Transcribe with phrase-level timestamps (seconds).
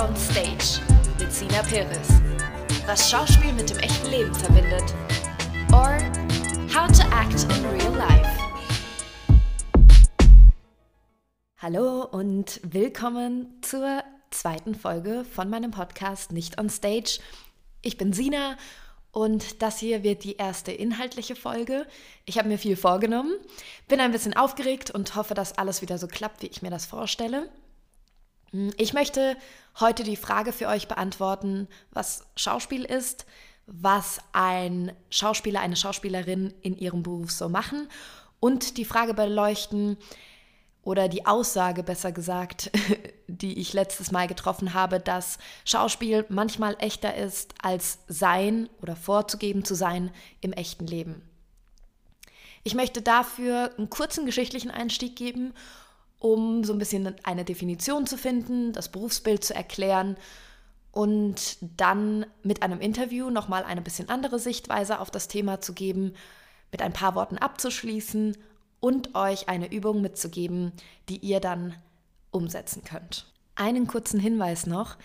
[0.00, 0.80] on Stage
[1.18, 2.08] mit Sina Perez.
[2.86, 4.94] Was Schauspiel mit dem echten Leben verbindet.
[5.72, 5.98] Or
[6.74, 8.30] How to Act in Real Life.
[11.58, 17.20] Hallo und willkommen zur zweiten Folge von meinem Podcast Nicht on Stage.
[17.82, 18.56] Ich bin Sina
[19.12, 21.86] und das hier wird die erste inhaltliche Folge.
[22.24, 23.34] Ich habe mir viel vorgenommen,
[23.86, 26.86] bin ein bisschen aufgeregt und hoffe, dass alles wieder so klappt, wie ich mir das
[26.86, 27.50] vorstelle.
[28.76, 29.36] Ich möchte
[29.80, 33.26] heute die Frage für euch beantworten, was Schauspiel ist,
[33.66, 37.88] was ein Schauspieler, eine Schauspielerin in ihrem Beruf so machen
[38.40, 39.96] und die Frage beleuchten
[40.82, 42.70] oder die Aussage besser gesagt,
[43.28, 49.64] die ich letztes Mal getroffen habe, dass Schauspiel manchmal echter ist als sein oder vorzugeben
[49.64, 51.22] zu sein im echten Leben.
[52.62, 55.54] Ich möchte dafür einen kurzen geschichtlichen Einstieg geben
[56.20, 60.16] um so ein bisschen eine Definition zu finden, das Berufsbild zu erklären
[60.92, 66.14] und dann mit einem Interview nochmal eine bisschen andere Sichtweise auf das Thema zu geben,
[66.70, 68.36] mit ein paar Worten abzuschließen
[68.80, 70.72] und euch eine Übung mitzugeben,
[71.08, 71.74] die ihr dann
[72.30, 73.26] umsetzen könnt.
[73.54, 74.96] Einen kurzen Hinweis noch.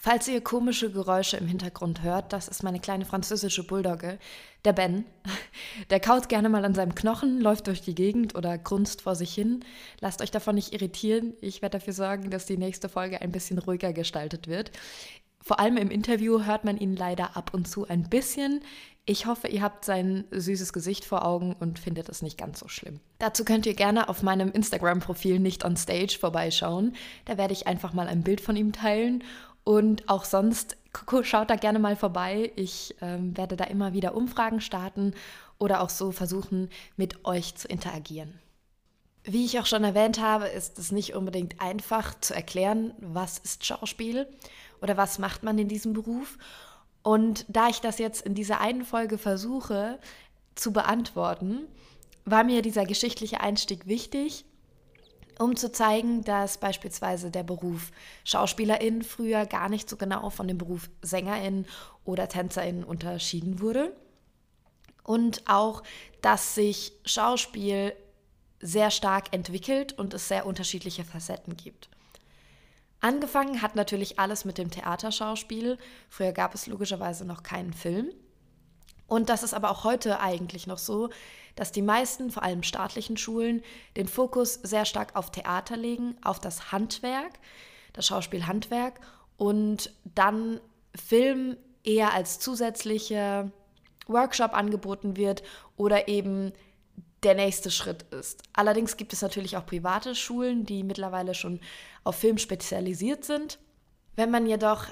[0.00, 4.20] Falls ihr komische Geräusche im Hintergrund hört, das ist meine kleine französische Bulldogge,
[4.64, 5.04] der Ben.
[5.90, 9.34] Der kaut gerne mal an seinem Knochen, läuft durch die Gegend oder grunzt vor sich
[9.34, 9.64] hin.
[10.00, 11.34] Lasst euch davon nicht irritieren.
[11.40, 14.70] Ich werde dafür sorgen, dass die nächste Folge ein bisschen ruhiger gestaltet wird.
[15.40, 18.60] Vor allem im Interview hört man ihn leider ab und zu ein bisschen.
[19.04, 22.68] Ich hoffe, ihr habt sein süßes Gesicht vor Augen und findet es nicht ganz so
[22.68, 23.00] schlimm.
[23.18, 26.94] Dazu könnt ihr gerne auf meinem Instagram-Profil nicht on stage vorbeischauen.
[27.24, 29.24] Da werde ich einfach mal ein Bild von ihm teilen
[29.68, 30.78] und auch sonst
[31.24, 32.52] schaut da gerne mal vorbei.
[32.56, 35.12] Ich ähm, werde da immer wieder Umfragen starten
[35.58, 38.32] oder auch so versuchen, mit euch zu interagieren.
[39.24, 43.66] Wie ich auch schon erwähnt habe, ist es nicht unbedingt einfach zu erklären, was ist
[43.66, 44.26] Schauspiel
[44.80, 46.38] oder was macht man in diesem Beruf.
[47.02, 49.98] Und da ich das jetzt in dieser einen Folge versuche
[50.54, 51.66] zu beantworten,
[52.24, 54.46] war mir dieser geschichtliche Einstieg wichtig,
[55.38, 57.90] um zu zeigen, dass beispielsweise der Beruf
[58.24, 61.66] Schauspielerin früher gar nicht so genau von dem Beruf Sängerin
[62.04, 63.96] oder Tänzerin unterschieden wurde.
[65.04, 65.82] Und auch,
[66.20, 67.94] dass sich Schauspiel
[68.60, 71.88] sehr stark entwickelt und es sehr unterschiedliche Facetten gibt.
[73.00, 75.78] Angefangen hat natürlich alles mit dem Theaterschauspiel.
[76.08, 78.10] Früher gab es logischerweise noch keinen Film.
[79.08, 81.08] Und das ist aber auch heute eigentlich noch so,
[81.56, 83.62] dass die meisten, vor allem staatlichen Schulen,
[83.96, 87.32] den Fokus sehr stark auf Theater legen, auf das Handwerk,
[87.94, 89.00] das Schauspielhandwerk
[89.36, 90.60] und dann
[90.94, 93.50] Film eher als zusätzlicher
[94.06, 95.42] Workshop angeboten wird
[95.76, 96.52] oder eben
[97.22, 98.42] der nächste Schritt ist.
[98.52, 101.60] Allerdings gibt es natürlich auch private Schulen, die mittlerweile schon
[102.04, 103.58] auf Film spezialisiert sind.
[104.14, 104.86] Wenn man jedoch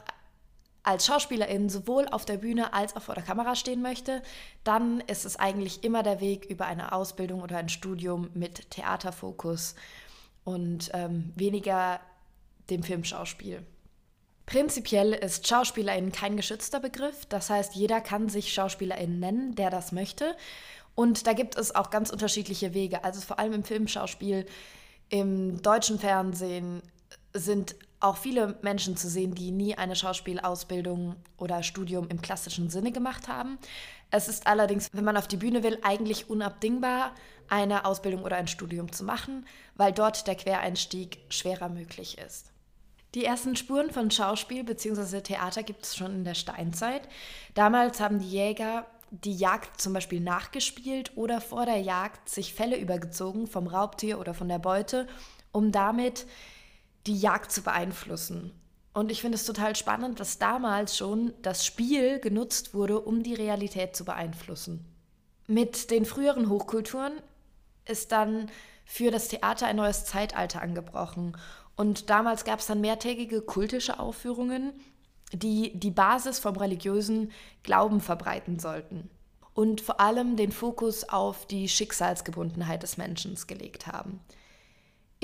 [0.86, 4.22] als Schauspielerin sowohl auf der Bühne als auch vor der Kamera stehen möchte,
[4.62, 9.74] dann ist es eigentlich immer der Weg über eine Ausbildung oder ein Studium mit Theaterfokus
[10.44, 12.00] und ähm, weniger
[12.70, 13.66] dem Filmschauspiel.
[14.46, 19.90] Prinzipiell ist Schauspielerin kein geschützter Begriff, das heißt, jeder kann sich Schauspielerin nennen, der das
[19.90, 20.36] möchte.
[20.94, 23.02] Und da gibt es auch ganz unterschiedliche Wege.
[23.02, 24.46] Also vor allem im Filmschauspiel,
[25.08, 26.80] im deutschen Fernsehen
[27.34, 32.92] sind auch viele Menschen zu sehen, die nie eine Schauspielausbildung oder Studium im klassischen Sinne
[32.92, 33.58] gemacht haben.
[34.10, 37.12] Es ist allerdings, wenn man auf die Bühne will, eigentlich unabdingbar,
[37.48, 39.46] eine Ausbildung oder ein Studium zu machen,
[39.76, 42.52] weil dort der Quereinstieg schwerer möglich ist.
[43.14, 45.22] Die ersten Spuren von Schauspiel bzw.
[45.22, 47.08] Theater gibt es schon in der Steinzeit.
[47.54, 52.76] Damals haben die Jäger die Jagd zum Beispiel nachgespielt oder vor der Jagd sich Fälle
[52.76, 55.06] übergezogen vom Raubtier oder von der Beute,
[55.52, 56.26] um damit
[57.06, 58.52] die Jagd zu beeinflussen.
[58.92, 63.34] Und ich finde es total spannend, dass damals schon das Spiel genutzt wurde, um die
[63.34, 64.86] Realität zu beeinflussen.
[65.46, 67.12] Mit den früheren Hochkulturen
[67.84, 68.50] ist dann
[68.84, 71.36] für das Theater ein neues Zeitalter angebrochen.
[71.76, 74.72] Und damals gab es dann mehrtägige kultische Aufführungen,
[75.32, 77.32] die die Basis vom religiösen
[77.62, 79.10] Glauben verbreiten sollten
[79.56, 84.20] und vor allem den Fokus auf die Schicksalsgebundenheit des Menschen gelegt haben.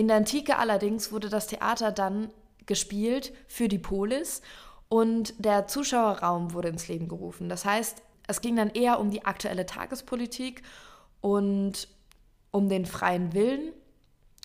[0.02, 2.32] In der Antike allerdings wurde das Theater dann
[2.66, 4.42] gespielt für die Polis
[4.88, 7.48] und der Zuschauerraum wurde ins Leben gerufen.
[7.48, 10.62] Das heißt, es ging dann eher um die aktuelle Tagespolitik
[11.20, 11.86] und
[12.50, 13.72] um den freien Willen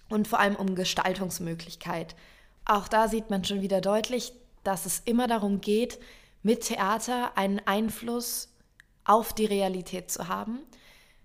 [0.09, 2.15] und vor allem um Gestaltungsmöglichkeit.
[2.63, 4.33] Auch da sieht man schon wieder deutlich,
[4.63, 5.97] dass es immer darum geht,
[6.43, 8.53] mit Theater einen Einfluss
[9.05, 10.59] auf die Realität zu haben.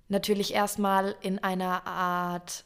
[0.09, 2.65] Natürlich erstmal in einer Art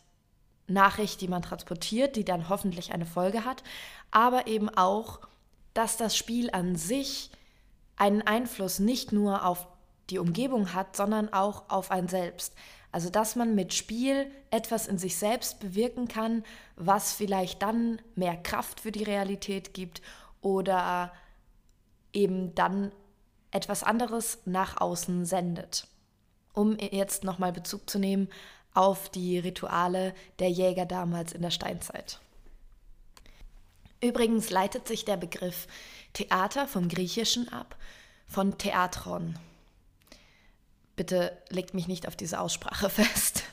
[0.69, 3.63] Nachricht, die man transportiert, die dann hoffentlich eine Folge hat,
[4.11, 5.21] aber eben auch
[5.77, 7.31] dass das Spiel an sich
[7.97, 9.67] einen Einfluss nicht nur auf
[10.09, 12.55] die Umgebung hat, sondern auch auf ein selbst.
[12.93, 16.45] Also dass man mit Spiel etwas in sich selbst bewirken kann,
[16.77, 20.01] was vielleicht dann mehr Kraft für die Realität gibt
[20.41, 21.13] oder
[22.15, 22.91] eben dann
[23.51, 25.89] etwas anderes nach außen sendet.
[26.55, 28.29] Um jetzt nochmal Bezug zu nehmen
[28.77, 32.21] auf die Rituale der Jäger damals in der Steinzeit.
[34.03, 35.67] Übrigens leitet sich der Begriff
[36.13, 37.77] Theater vom Griechischen ab,
[38.29, 39.39] von Theatron.
[40.95, 43.45] Bitte legt mich nicht auf diese Aussprache fest.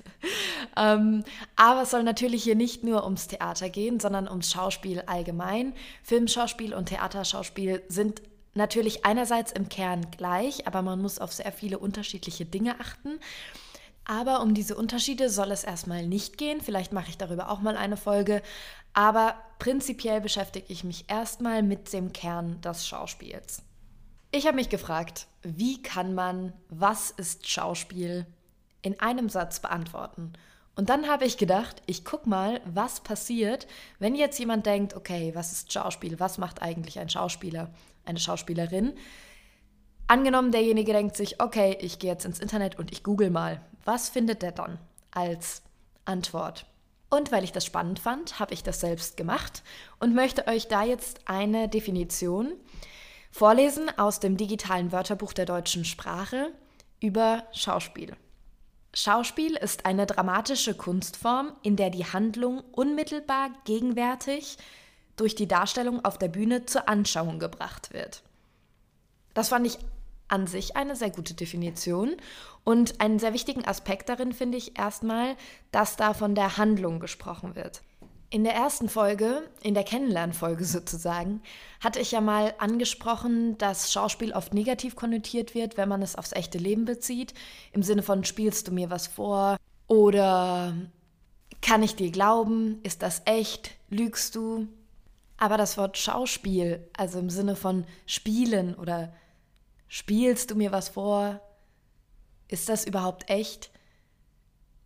[0.75, 1.23] ähm,
[1.55, 5.73] aber es soll natürlich hier nicht nur ums Theater gehen, sondern ums Schauspiel allgemein.
[6.03, 8.21] Filmschauspiel und Theaterschauspiel sind
[8.55, 13.19] natürlich einerseits im Kern gleich, aber man muss auf sehr viele unterschiedliche Dinge achten.
[14.05, 16.61] Aber um diese Unterschiede soll es erstmal nicht gehen.
[16.61, 18.41] Vielleicht mache ich darüber auch mal eine Folge.
[18.93, 23.63] Aber prinzipiell beschäftige ich mich erstmal mit dem Kern des Schauspiels.
[24.31, 28.25] Ich habe mich gefragt, wie kann man Was ist Schauspiel
[28.81, 30.33] in einem Satz beantworten?
[30.75, 33.67] Und dann habe ich gedacht, ich gucke mal, was passiert,
[33.99, 36.19] wenn jetzt jemand denkt, okay, was ist Schauspiel?
[36.19, 37.69] Was macht eigentlich ein Schauspieler,
[38.05, 38.93] eine Schauspielerin?
[40.07, 43.61] Angenommen, derjenige denkt sich, okay, ich gehe jetzt ins Internet und ich google mal.
[43.85, 44.79] Was findet der dann
[45.11, 45.61] als
[46.05, 46.65] Antwort?
[47.09, 49.61] Und weil ich das spannend fand, habe ich das selbst gemacht
[49.99, 52.53] und möchte euch da jetzt eine Definition
[53.31, 56.51] vorlesen aus dem digitalen Wörterbuch der deutschen Sprache
[56.99, 58.15] über Schauspiel.
[58.95, 64.57] Schauspiel ist eine dramatische Kunstform, in der die Handlung unmittelbar gegenwärtig
[65.15, 68.23] durch die Darstellung auf der Bühne zur Anschauung gebracht wird.
[69.33, 69.77] Das fand ich
[70.33, 72.17] an sich eine sehr gute Definition
[72.63, 75.35] und einen sehr wichtigen Aspekt darin finde ich erstmal,
[75.71, 77.83] dass da von der Handlung gesprochen wird.
[78.31, 81.43] In der ersten Folge, in der Kennenlernfolge sozusagen,
[81.81, 86.33] hatte ich ja mal angesprochen, dass Schauspiel oft negativ konnotiert wird, wenn man es aufs
[86.33, 87.35] echte Leben bezieht.
[87.71, 89.57] Im Sinne von, spielst du mir was vor?
[89.85, 90.73] Oder
[91.61, 92.79] kann ich dir glauben?
[92.81, 93.75] Ist das echt?
[93.91, 94.67] Lügst du?
[95.37, 99.13] Aber das Wort Schauspiel, also im Sinne von spielen oder
[99.93, 101.39] spielst du mir was vor?
[102.47, 103.69] Ist das überhaupt echt?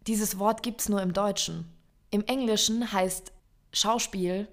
[0.06, 1.74] Dieses Wort gibt es nur im Deutschen.
[2.12, 3.31] Im Englischen heißt
[3.71, 4.50] Schauspiel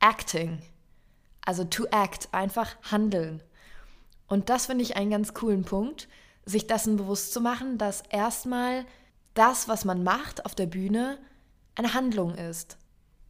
[0.00, 0.60] Acting.
[1.40, 3.44] Also to act, einfach handeln.
[4.26, 6.08] Und das finde ich einen ganz coolen Punkt,
[6.44, 8.86] sich dessen bewusst zu machen, dass erstmal
[9.34, 11.16] das, was man macht auf der Bühne,
[11.76, 12.76] eine Handlung ist.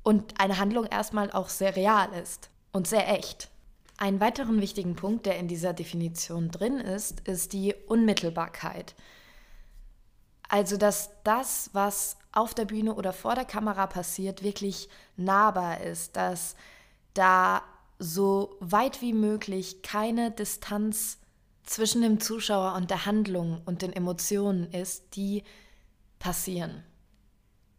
[0.02, 3.50] Und eine Handlung erstmal auch sehr real ist und sehr echt.
[3.98, 8.94] Einen weiteren wichtigen Punkt, der in dieser Definition drin ist, ist die Unmittelbarkeit.
[10.48, 16.16] Also, dass das, was auf der Bühne oder vor der Kamera passiert, wirklich nahbar ist,
[16.16, 16.56] dass
[17.14, 17.62] da
[17.98, 21.18] so weit wie möglich keine Distanz
[21.62, 25.42] zwischen dem Zuschauer und der Handlung und den Emotionen ist, die
[26.18, 26.84] passieren.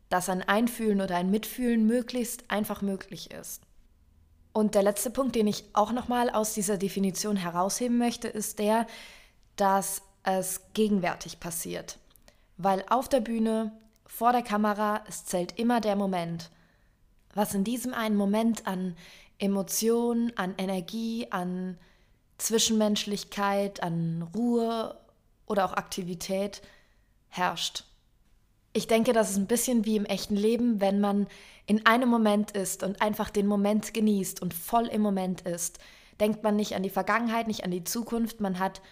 [0.09, 3.66] Dass ein Einfühlen oder ein Mitfühlen möglichst einfach möglich ist.
[4.57, 8.87] Und der letzte Punkt, den ich auch nochmal aus dieser Definition herausheben möchte, ist der,
[9.55, 11.99] dass es gegenwärtig passiert.
[12.57, 13.71] Weil auf der Bühne
[14.07, 16.49] vor der Kamera, es zählt immer der Moment.
[17.35, 18.97] Was in diesem einen Moment an
[19.37, 21.77] Emotion, an Energie, an
[22.39, 24.97] Zwischenmenschlichkeit, an Ruhe
[25.45, 26.63] oder auch Aktivität
[27.29, 27.83] herrscht.
[28.77, 31.25] Ich denke, das ist ein bisschen wie im echten Leben, wenn man
[31.65, 35.79] in einem Moment ist und einfach den Moment genießt und voll im Moment ist.
[36.19, 38.83] Denkt man nicht an die Vergangenheit, nicht an die Zukunft, man hat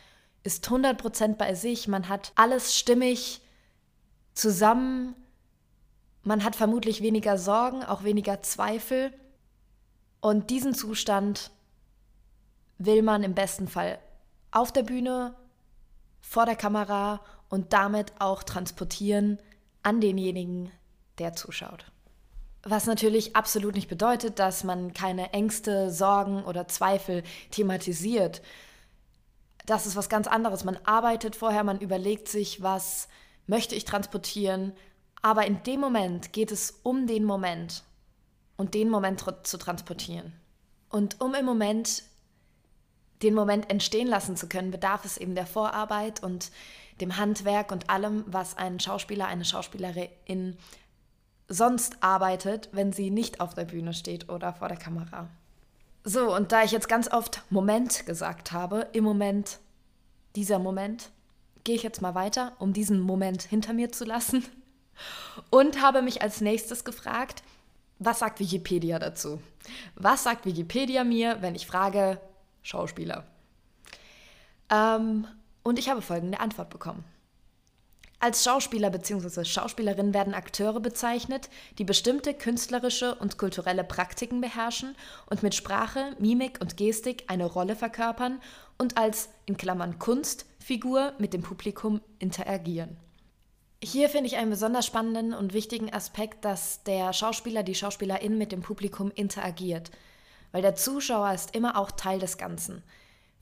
[0.42, 3.42] ist 100% bei sich, man hat alles stimmig
[4.34, 5.16] zusammen.
[6.24, 9.14] Man hat vermutlich weniger Sorgen, auch weniger Zweifel.
[10.20, 11.52] Und diesen Zustand
[12.80, 14.00] will man im besten Fall
[14.50, 15.36] auf der Bühne,
[16.22, 19.40] vor der Kamera und damit auch transportieren
[19.86, 20.72] an denjenigen,
[21.20, 21.86] der zuschaut.
[22.64, 28.42] Was natürlich absolut nicht bedeutet, dass man keine Ängste, Sorgen oder Zweifel thematisiert.
[29.68, 30.64] Das ist was ganz anderes.
[30.64, 33.08] Man arbeitet vorher, man überlegt sich, was
[33.46, 34.74] möchte ich transportieren,
[35.22, 37.84] aber in dem Moment geht es um den Moment
[38.58, 40.34] und den Moment zu transportieren.
[40.90, 42.04] Und um im Moment
[43.22, 46.52] den Moment entstehen lassen zu können, bedarf es eben der Vorarbeit und
[47.02, 50.58] dem Handwerk und allem, was ein Schauspieler, eine Schauspielerin
[51.48, 55.30] sonst arbeitet, wenn sie nicht auf der Bühne steht oder vor der Kamera.
[56.04, 59.60] So, und da ich jetzt ganz oft Moment gesagt habe, im Moment,
[60.36, 61.10] dieser Moment,
[61.64, 64.46] gehe ich jetzt mal weiter, um diesen Moment hinter mir zu lassen.
[65.50, 67.44] Und habe mich als nächstes gefragt,
[68.00, 69.42] was sagt Wikipedia dazu?
[69.96, 72.20] Was sagt Wikipedia mir, wenn ich frage
[72.62, 73.26] Schauspieler?
[74.70, 75.28] Ähm,
[75.66, 77.04] und ich habe folgende Antwort bekommen.
[78.20, 79.44] Als Schauspieler bzw.
[79.44, 84.96] Schauspielerin werden Akteure bezeichnet, die bestimmte künstlerische und kulturelle Praktiken beherrschen
[85.30, 88.40] und mit Sprache, Mimik und Gestik eine Rolle verkörpern
[88.78, 92.98] und als in Klammern Kunstfigur mit dem Publikum interagieren.
[93.84, 98.52] Hier finde ich einen besonders spannenden und wichtigen Aspekt, dass der Schauspieler, die Schauspielerin mit
[98.52, 99.92] dem Publikum interagiert,
[100.52, 102.82] weil der Zuschauer ist immer auch Teil des Ganzen.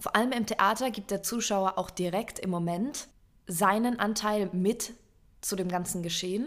[0.03, 3.07] Vor allem im Theater gibt der Zuschauer auch direkt im Moment
[3.48, 4.91] seinen Anteil mit
[5.39, 6.45] zu dem ganzen Geschehen.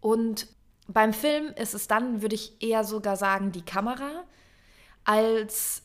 [0.00, 0.48] Und
[0.88, 4.24] beim Film ist es dann, würde ich eher sogar sagen, die Kamera
[5.04, 5.82] als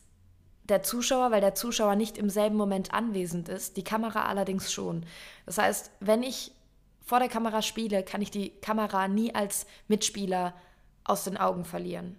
[0.63, 5.05] der Zuschauer, weil der Zuschauer nicht im selben Moment anwesend ist, die Kamera allerdings schon.
[5.45, 6.53] Das heißt, wenn ich
[7.05, 10.55] vor der Kamera spiele, kann ich die Kamera nie als Mitspieler
[11.03, 12.17] aus den Augen verlieren.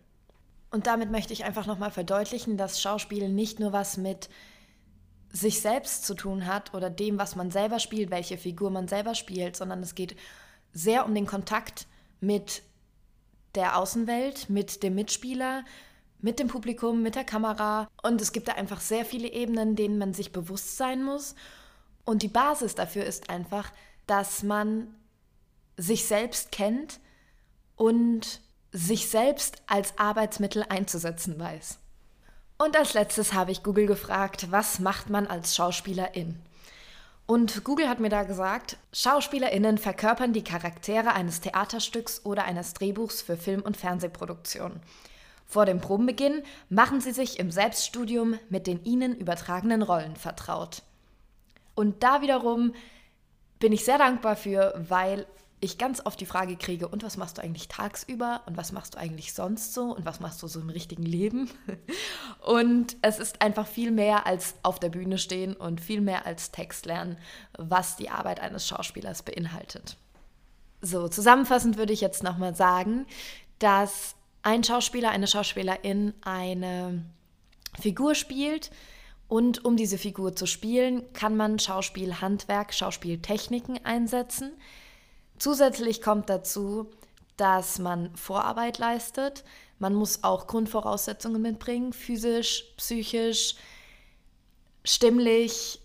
[0.71, 4.29] Und damit möchte ich einfach nochmal verdeutlichen, dass Schauspiel nicht nur was mit
[5.31, 9.15] sich selbst zu tun hat oder dem, was man selber spielt, welche Figur man selber
[9.15, 10.17] spielt, sondern es geht
[10.73, 11.87] sehr um den Kontakt
[12.21, 12.63] mit
[13.55, 15.65] der Außenwelt, mit dem Mitspieler,
[16.21, 17.89] mit dem Publikum, mit der Kamera.
[18.03, 21.35] Und es gibt da einfach sehr viele Ebenen, denen man sich bewusst sein muss.
[22.05, 23.71] Und die Basis dafür ist einfach,
[24.07, 24.95] dass man
[25.77, 27.01] sich selbst kennt
[27.77, 28.41] und
[28.73, 31.79] sich selbst als Arbeitsmittel einzusetzen weiß.
[32.59, 36.39] Und als letztes habe ich Google gefragt, was macht man als Schauspielerin?
[37.27, 43.21] Und Google hat mir da gesagt, Schauspielerinnen verkörpern die Charaktere eines Theaterstücks oder eines Drehbuchs
[43.21, 44.81] für Film- und Fernsehproduktion.
[45.47, 50.83] Vor dem Probenbeginn machen sie sich im Selbststudium mit den ihnen übertragenen Rollen vertraut.
[51.75, 52.75] Und da wiederum
[53.59, 55.27] bin ich sehr dankbar für, weil
[55.61, 58.95] ich ganz oft die Frage kriege, und was machst du eigentlich tagsüber und was machst
[58.95, 61.51] du eigentlich sonst so und was machst du so im richtigen Leben?
[62.45, 66.51] Und es ist einfach viel mehr als auf der Bühne stehen und viel mehr als
[66.51, 67.19] Text lernen,
[67.59, 69.97] was die Arbeit eines Schauspielers beinhaltet.
[70.81, 73.07] So, zusammenfassend würde ich jetzt nochmal sagen,
[73.59, 77.05] dass ein Schauspieler, eine Schauspielerin eine
[77.79, 78.71] Figur spielt,
[79.29, 84.53] und um diese Figur zu spielen, kann man Schauspielhandwerk, Schauspieltechniken einsetzen.
[85.39, 86.91] Zusätzlich kommt dazu,
[87.37, 89.45] dass man Vorarbeit leistet.
[89.79, 93.55] Man muss auch Grundvoraussetzungen mitbringen, physisch, psychisch,
[94.85, 95.81] stimmlich.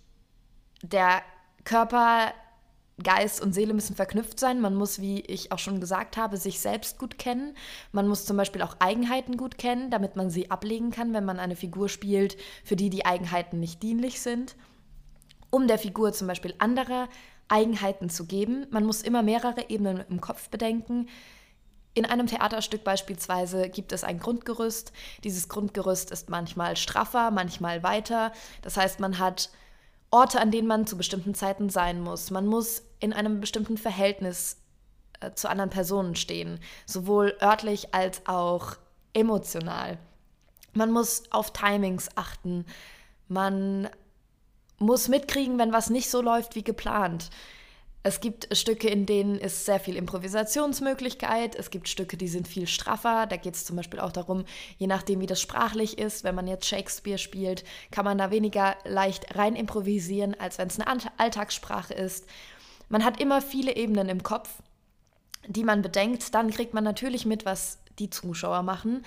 [0.82, 1.22] Der
[1.64, 2.34] Körper,
[3.02, 4.62] Geist und Seele müssen verknüpft sein.
[4.62, 7.56] Man muss, wie ich auch schon gesagt habe, sich selbst gut kennen.
[7.92, 11.40] Man muss zum Beispiel auch Eigenheiten gut kennen, damit man sie ablegen kann, wenn man
[11.40, 14.56] eine Figur spielt, für die die Eigenheiten nicht dienlich sind.
[15.50, 17.08] Um der Figur zum Beispiel andere
[17.48, 18.68] Eigenheiten zu geben.
[18.72, 21.08] Man muss immer mehrere Ebenen im Kopf bedenken.
[21.96, 24.92] In einem Theaterstück beispielsweise gibt es ein Grundgerüst.
[25.24, 28.32] Dieses Grundgerüst ist manchmal straffer, manchmal weiter.
[28.64, 29.52] Das heißt, man hat
[30.10, 32.32] Orte, an denen man zu bestimmten Zeiten sein muss.
[32.32, 34.58] Man muss in einem bestimmten Verhältnis
[35.20, 38.76] äh, zu anderen Personen stehen, sowohl örtlich als auch
[39.14, 40.00] emotional.
[40.74, 42.66] Man muss auf Timings achten.
[43.28, 43.90] Man
[44.84, 47.30] muss mitkriegen, wenn was nicht so läuft wie geplant.
[48.06, 51.56] Es gibt Stücke, in denen ist sehr viel Improvisationsmöglichkeit.
[51.56, 53.28] Es gibt Stücke, die sind viel straffer.
[53.28, 54.44] Da geht es zum Beispiel auch darum,
[54.78, 58.76] je nachdem, wie das sprachlich ist, wenn man jetzt Shakespeare spielt, kann man da weniger
[58.84, 62.26] leicht rein improvisieren, als wenn es eine Alltagssprache ist.
[62.90, 64.50] Man hat immer viele Ebenen im Kopf,
[65.48, 66.36] die man bedenkt.
[66.36, 69.06] Dann kriegt man natürlich mit, was die Zuschauer machen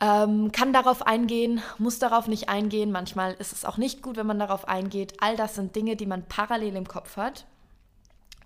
[0.00, 2.92] ähm, kann darauf eingehen, muss darauf nicht eingehen.
[2.92, 5.14] Manchmal ist es auch nicht gut, wenn man darauf eingeht.
[5.20, 7.46] All das sind Dinge, die man parallel im Kopf hat.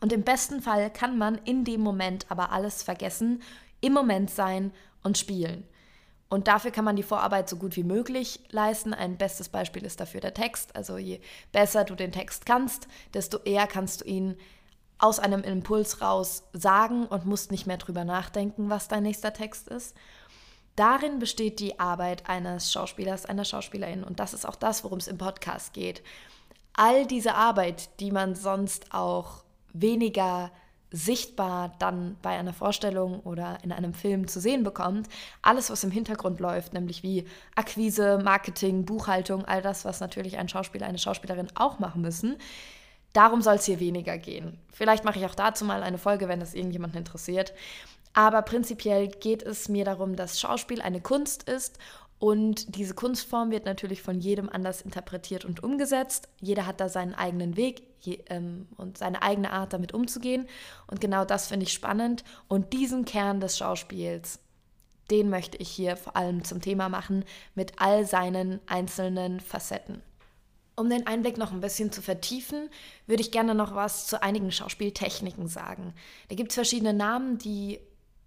[0.01, 3.43] Und im besten Fall kann man in dem Moment aber alles vergessen,
[3.81, 5.65] im Moment sein und spielen.
[6.29, 8.95] Und dafür kann man die Vorarbeit so gut wie möglich leisten.
[8.95, 10.75] Ein bestes Beispiel ist dafür der Text.
[10.75, 11.21] Also je
[11.53, 14.37] besser du den Text kannst, desto eher kannst du ihn
[14.99, 19.69] aus einem Impuls raus sagen und musst nicht mehr drüber nachdenken, was dein nächster Text
[19.69, 19.95] ist.
[20.77, 24.05] Darin besteht die Arbeit eines Schauspielers, einer Schauspielerin.
[24.05, 26.03] Und das ist auch das, worum es im Podcast geht.
[26.75, 30.51] All diese Arbeit, die man sonst auch weniger
[30.93, 35.09] sichtbar dann bei einer Vorstellung oder in einem Film zu sehen bekommt,
[35.41, 40.49] alles, was im Hintergrund läuft, nämlich wie Akquise, Marketing, Buchhaltung, all das, was natürlich ein
[40.49, 42.37] Schauspieler, eine Schauspielerin auch machen müssen,
[43.15, 44.59] darum soll es hier weniger gehen.
[44.71, 47.55] Vielleicht mache ich auch dazu mal eine Folge, wenn das irgendjemanden interessiert.
[48.15, 51.79] Aber prinzipiell geht es mir darum, dass Schauspiel eine Kunst ist
[52.19, 56.29] und diese Kunstform wird natürlich von jedem anders interpretiert und umgesetzt.
[56.41, 60.47] Jeder hat da seinen eigenen Weg je, ähm, und seine eigene Art, damit umzugehen.
[60.87, 62.23] Und genau das finde ich spannend.
[62.49, 64.39] Und diesen Kern des Schauspiels
[65.13, 70.03] den möchte ich hier vor allem zum Thema machen mit all seinen einzelnen Facetten.
[70.75, 72.71] Um den Einblick noch ein bisschen zu vertiefen,
[73.07, 75.93] würde ich gerne noch was zu einigen Schauspieltechniken sagen.
[76.29, 77.79] Da gibt es verschiedene Namen, die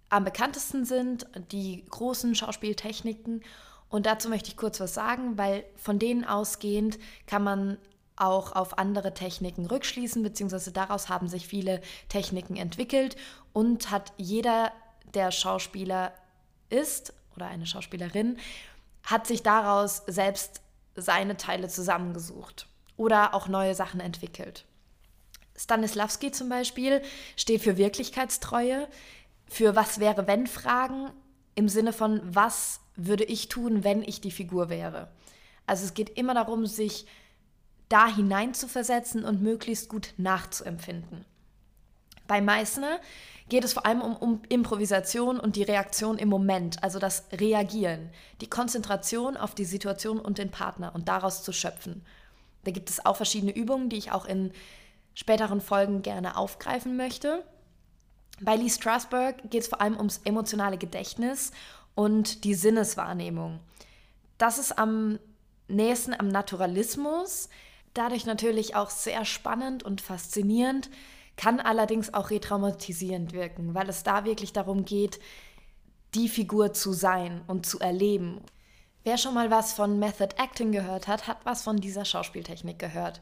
[0.08, 3.42] am bekanntesten sind, die großen Schauspieltechniken.
[3.88, 7.78] Und dazu möchte ich kurz was sagen, weil von denen ausgehend kann man
[8.16, 13.16] auch auf andere Techniken rückschließen, beziehungsweise daraus haben sich viele Techniken entwickelt
[13.52, 14.72] und hat jeder,
[15.14, 16.12] der Schauspieler
[16.70, 18.38] ist oder eine Schauspielerin,
[19.02, 20.62] hat sich daraus selbst
[20.94, 24.64] seine Teile zusammengesucht oder auch neue Sachen entwickelt.
[25.56, 27.02] Stanislavski zum Beispiel
[27.36, 28.88] steht für Wirklichkeitstreue,
[29.48, 31.10] für was wäre wenn Fragen
[31.54, 35.08] im Sinne von was würde ich tun, wenn ich die Figur wäre.
[35.66, 37.06] Also es geht immer darum, sich
[37.88, 41.24] da hinein zu versetzen und möglichst gut nachzuempfinden.
[42.26, 42.98] Bei Meissner
[43.48, 48.10] geht es vor allem um, um, Improvisation und die Reaktion im Moment, also das Reagieren,
[48.40, 52.04] die Konzentration auf die Situation und den Partner und daraus zu schöpfen.
[52.64, 54.52] Da gibt es auch verschiedene Übungen, die ich auch in
[55.14, 57.44] späteren Folgen gerne aufgreifen möchte.
[58.40, 61.52] Bei Lee Strasberg geht es vor allem ums emotionale Gedächtnis
[61.94, 63.60] und die Sinneswahrnehmung.
[64.38, 65.18] Das ist am
[65.68, 67.48] nächsten am Naturalismus,
[67.94, 70.90] dadurch natürlich auch sehr spannend und faszinierend,
[71.36, 75.18] kann allerdings auch retraumatisierend wirken, weil es da wirklich darum geht,
[76.14, 78.40] die Figur zu sein und zu erleben.
[79.04, 83.20] Wer schon mal was von Method Acting gehört hat, hat was von dieser Schauspieltechnik gehört.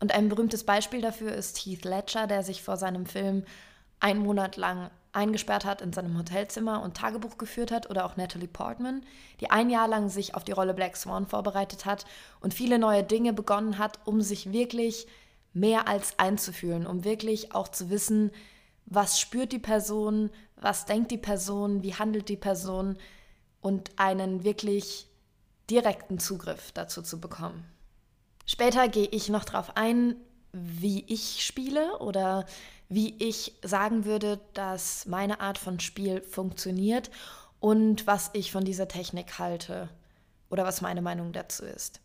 [0.00, 3.44] Und ein berühmtes Beispiel dafür ist Heath Ledger, der sich vor seinem Film
[4.00, 8.48] einen Monat lang eingesperrt hat in seinem Hotelzimmer und Tagebuch geführt hat, oder auch Natalie
[8.48, 9.02] Portman,
[9.40, 12.04] die ein Jahr lang sich auf die Rolle Black Swan vorbereitet hat
[12.40, 15.06] und viele neue Dinge begonnen hat, um sich wirklich
[15.52, 18.30] mehr als einzufühlen, um wirklich auch zu wissen,
[18.86, 22.96] was spürt die Person, was denkt die Person, wie handelt die Person
[23.60, 25.08] und einen wirklich
[25.68, 27.64] direkten Zugriff dazu zu bekommen.
[28.46, 30.16] Später gehe ich noch darauf ein,
[30.52, 32.46] wie ich spiele oder
[32.88, 37.10] wie ich sagen würde, dass meine Art von Spiel funktioniert
[37.60, 39.88] und was ich von dieser Technik halte
[40.50, 42.00] oder was meine Meinung dazu ist.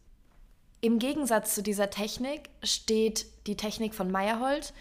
[0.81, 4.73] Im Gegensatz zu dieser Technik steht die Technik von Meyerhold.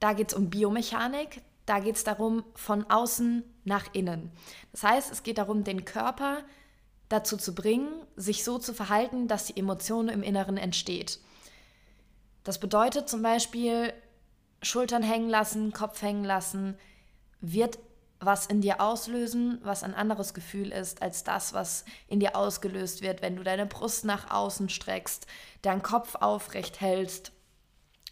[0.00, 1.42] Da geht es um Biomechanik.
[1.66, 4.30] Da geht es darum, von außen nach innen.
[4.72, 6.38] Das heißt, es geht darum, den Körper
[7.10, 11.20] dazu zu bringen, sich so zu verhalten, dass die Emotion im Inneren entsteht.
[12.42, 13.92] Das bedeutet zum Beispiel,
[14.64, 16.76] Schultern hängen lassen, Kopf hängen lassen,
[17.40, 17.78] wird
[18.20, 23.02] was in dir auslösen, was ein anderes Gefühl ist als das, was in dir ausgelöst
[23.02, 25.26] wird, wenn du deine Brust nach außen streckst,
[25.62, 27.32] deinen Kopf aufrecht hältst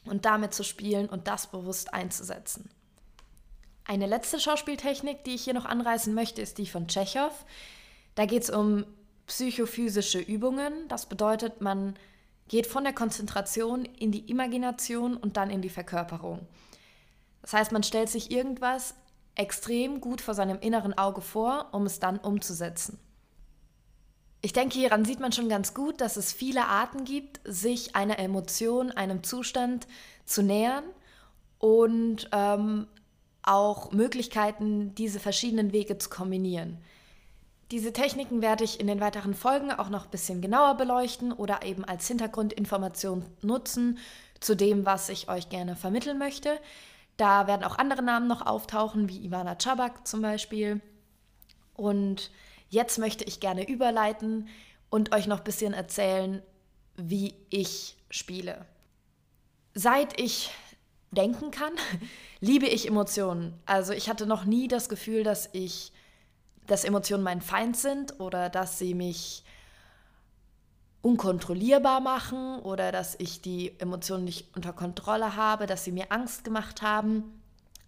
[0.05, 2.69] und damit zu spielen und das bewusst einzusetzen.
[3.85, 7.33] Eine letzte Schauspieltechnik, die ich hier noch anreißen möchte, ist die von Tschechow.
[8.15, 8.85] Da geht es um
[9.27, 10.89] psychophysische Übungen.
[10.89, 11.95] Das bedeutet, man
[12.49, 16.47] geht von der Konzentration in die Imagination und dann in die Verkörperung.
[17.41, 18.95] Das heißt, man stellt sich irgendwas
[19.35, 22.99] extrem gut vor seinem inneren Auge vor, um es dann umzusetzen.
[24.43, 28.19] Ich denke, hieran sieht man schon ganz gut, dass es viele Arten gibt, sich einer
[28.19, 29.87] Emotion, einem Zustand
[30.25, 30.85] zu nähern
[31.59, 32.89] und ähm,
[33.43, 36.79] auch Möglichkeiten, diese verschiedenen Wege zu kombinieren.
[37.73, 41.63] Diese Techniken werde ich in den weiteren Folgen auch noch ein bisschen genauer beleuchten oder
[41.63, 43.99] eben als Hintergrundinformation nutzen
[44.41, 46.61] zu dem, was ich euch gerne vermitteln möchte.
[47.17, 50.83] Da werden auch andere Namen noch auftauchen, wie Ivana Chabak zum Beispiel.
[51.73, 52.31] Und
[52.69, 54.49] jetzt möchte ich gerne überleiten
[54.91, 56.43] und euch noch ein bisschen erzählen,
[56.97, 58.67] wie ich spiele.
[59.73, 60.51] Seit ich
[61.11, 61.73] denken kann,
[62.41, 63.59] liebe ich Emotionen.
[63.65, 65.92] Also ich hatte noch nie das Gefühl, dass ich,
[66.73, 69.45] dass Emotionen mein Feind sind oder dass sie mich
[71.03, 76.45] unkontrollierbar machen oder dass ich die Emotionen nicht unter Kontrolle habe, dass sie mir Angst
[76.45, 77.43] gemacht haben,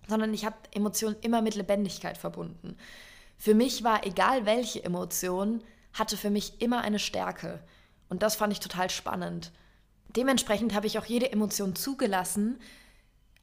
[0.06, 2.76] sondern ich habe Emotionen immer mit Lebendigkeit verbunden.
[3.38, 7.62] Für mich war egal welche Emotion, hatte für mich immer eine Stärke
[8.10, 9.50] und das fand ich total spannend.
[10.14, 12.58] Dementsprechend habe ich auch jede Emotion zugelassen,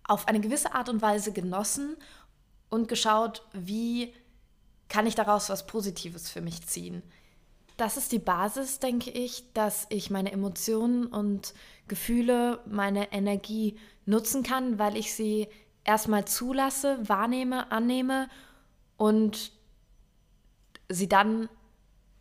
[0.04, 1.98] auf eine gewisse Art und Weise genossen
[2.70, 4.14] und geschaut, wie
[4.92, 7.02] kann ich daraus was Positives für mich ziehen
[7.82, 11.56] das ist die Basis, denke ich, dass ich meine Emotionen und
[11.88, 13.76] Gefühle, meine Energie
[14.06, 15.48] nutzen kann, weil ich sie
[15.84, 18.30] erstmal zulasse, wahrnehme, annehme
[18.98, 19.52] und
[20.90, 21.50] sie dann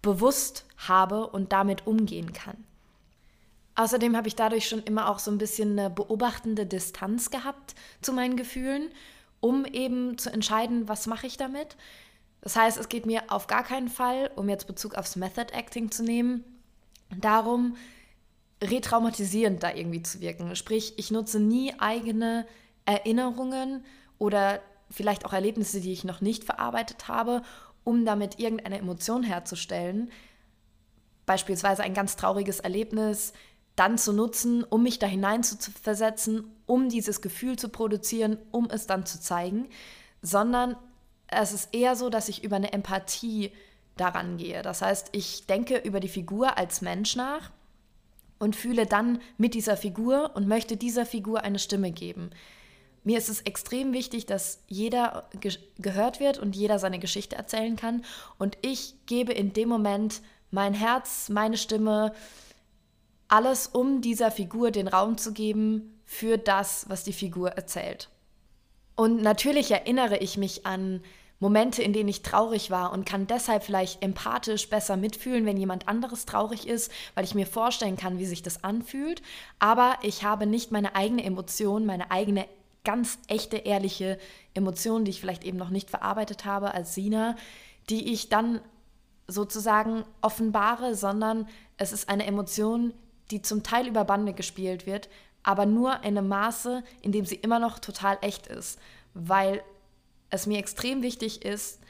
[0.01, 2.57] bewusst habe und damit umgehen kann.
[3.75, 8.15] Außerdem habe ich dadurch schon immer auch so ein bisschen eine beobachtende Distanz gehabt zu
[8.15, 8.89] meinen Gefühlen,
[9.41, 11.77] um eben zu entscheiden, was mache ich damit
[12.41, 15.91] Das heißt, es geht mir auf gar keinen Fall, um jetzt Bezug aufs Method Acting
[15.91, 16.45] zu nehmen,
[17.19, 17.77] darum,
[18.63, 20.55] retraumatisierend da irgendwie zu wirken.
[20.57, 22.47] Sprich, ich nutze nie eigene
[22.85, 23.85] Erinnerungen
[24.19, 27.43] oder vielleicht auch Erlebnisse, die ich noch nicht verarbeitet habe,
[27.85, 30.11] um damit irgendeine Emotion herzustellen.
[31.27, 33.33] Beispielsweise ein ganz trauriges Erlebnis
[33.77, 38.69] dann zu nutzen, um mich da hinein zu versetzen, um dieses Gefühl zu produzieren, um
[38.69, 39.69] es dann zu zeigen,
[40.23, 40.77] sondern
[41.31, 43.53] es ist eher so, dass ich über eine Empathie
[43.97, 44.63] daran gehe.
[44.63, 47.51] Das heißt, ich denke über die Figur als Mensch nach
[48.39, 52.31] und fühle dann mit dieser Figur und möchte dieser Figur eine Stimme geben.
[53.05, 57.77] Mir ist es extrem wichtig, dass jeder ge gehört wird und jeder seine Geschichte erzählen
[57.77, 58.05] kann.
[58.39, 62.13] Und ich gebe in dem Moment mein Herz, meine Stimme,
[63.29, 68.11] alles, um dieser Figur den Raum zu geben für das, was die Figur erzählt.
[68.97, 71.03] Und natürlich erinnere ich mich an
[71.41, 75.89] Momente, in denen ich traurig war und kann deshalb vielleicht empathisch besser mitfühlen, wenn jemand
[75.89, 79.23] anderes traurig ist, weil ich mir vorstellen kann, wie sich das anfühlt.
[79.59, 82.47] Aber ich habe nicht meine eigene Emotion, meine eigene
[82.85, 84.19] ganz echte, ehrliche
[84.55, 87.37] Emotion, die ich vielleicht eben noch nicht verarbeitet habe als Sina,
[87.89, 88.61] die ich dann
[89.27, 91.49] sozusagen offenbare, sondern
[91.79, 92.93] es ist eine Emotion,
[93.31, 95.09] die zum Teil über Bande gespielt wird,
[95.43, 98.79] aber nur in einem Maße, in dem sie immer noch total echt ist,
[99.15, 99.63] weil
[100.31, 101.81] es mir extrem wichtig ist,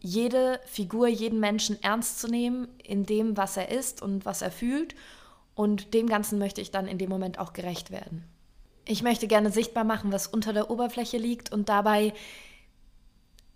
[0.00, 4.50] jede Figur, jeden Menschen ernst zu nehmen in dem, was er ist und was er
[4.50, 4.94] fühlt.
[5.54, 8.24] Und dem Ganzen möchte ich dann in dem Moment auch gerecht werden.
[8.84, 12.12] Ich möchte gerne sichtbar machen, was unter der Oberfläche liegt und dabei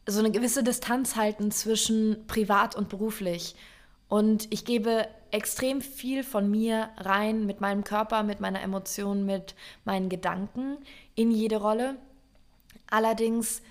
[0.07, 3.55] so eine gewisse Distanz halten zwischen privat und beruflich.
[4.09, 9.55] Und ich gebe extrem viel von mir rein mit meinem Körper, mit meiner Emotion, mit
[9.85, 10.79] meinen Gedanken
[11.15, 11.97] in jede Rolle.
[12.91, 13.63] Allerdings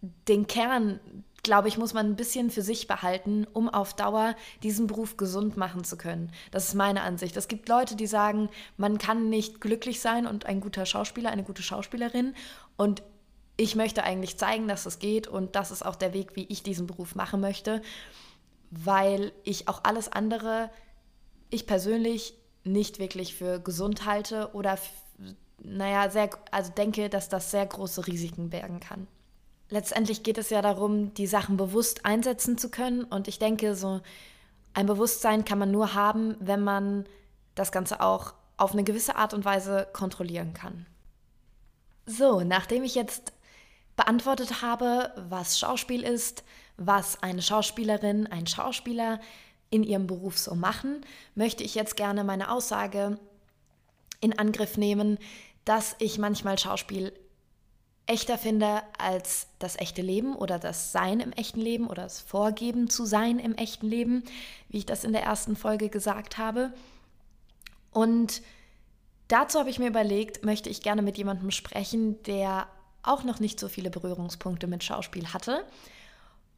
[0.00, 1.00] den Kern,
[1.42, 5.56] glaube ich, muss man ein bisschen für sich behalten, um auf Dauer diesen Beruf gesund
[5.56, 6.30] machen zu können.
[6.50, 7.36] Das ist meine Ansicht.
[7.36, 11.44] Es gibt Leute, die sagen, man kann nicht glücklich sein und ein guter Schauspieler, eine
[11.44, 12.34] gute Schauspielerin.
[12.76, 13.02] Und
[13.56, 16.62] ich möchte eigentlich zeigen, dass es geht und das ist auch der Weg, wie ich
[16.62, 17.82] diesen Beruf machen möchte
[18.70, 20.70] weil ich auch alles andere,
[21.50, 22.34] ich persönlich
[22.64, 24.78] nicht wirklich für gesund halte oder,
[25.62, 29.06] naja, sehr, also denke, dass das sehr große Risiken bergen kann.
[29.70, 34.00] Letztendlich geht es ja darum, die Sachen bewusst einsetzen zu können und ich denke, so
[34.72, 37.06] ein Bewusstsein kann man nur haben, wenn man
[37.54, 40.86] das Ganze auch auf eine gewisse Art und Weise kontrollieren kann.
[42.06, 43.32] So, nachdem ich jetzt
[43.96, 46.44] beantwortet habe, was Schauspiel ist,
[46.76, 49.20] was eine Schauspielerin, ein Schauspieler
[49.70, 51.04] in ihrem Beruf so machen,
[51.34, 53.18] möchte ich jetzt gerne meine Aussage
[54.20, 55.18] in Angriff nehmen,
[55.64, 57.12] dass ich manchmal Schauspiel
[58.08, 62.88] echter finde als das echte Leben oder das Sein im echten Leben oder das Vorgeben
[62.88, 64.24] zu sein im echten Leben,
[64.70, 66.72] wie ich das in der ersten Folge gesagt habe.
[67.92, 68.42] Und
[69.28, 72.66] dazu habe ich mir überlegt, möchte ich gerne mit jemandem sprechen, der
[73.02, 75.64] auch noch nicht so viele Berührungspunkte mit Schauspiel hatte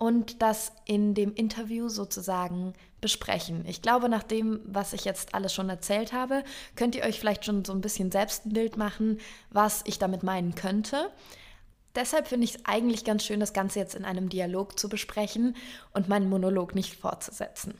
[0.00, 3.66] und das in dem Interview sozusagen besprechen.
[3.66, 6.42] Ich glaube, nach dem, was ich jetzt alles schon erzählt habe,
[6.74, 10.22] könnt ihr euch vielleicht schon so ein bisschen selbst ein Bild machen, was ich damit
[10.22, 11.10] meinen könnte.
[11.94, 15.54] Deshalb finde ich es eigentlich ganz schön, das Ganze jetzt in einem Dialog zu besprechen
[15.92, 17.74] und meinen Monolog nicht fortzusetzen.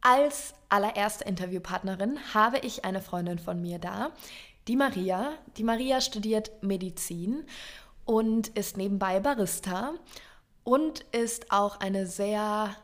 [0.00, 4.10] Als allererste Interviewpartnerin habe ich eine Freundin von mir da,
[4.66, 5.34] die Maria.
[5.58, 7.44] Die Maria studiert Medizin
[8.04, 9.94] und ist nebenbei Barista
[10.64, 12.76] und ist auch eine sehr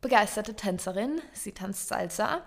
[0.00, 1.20] begeisterte Tänzerin.
[1.32, 2.42] Sie tanzt Salsa.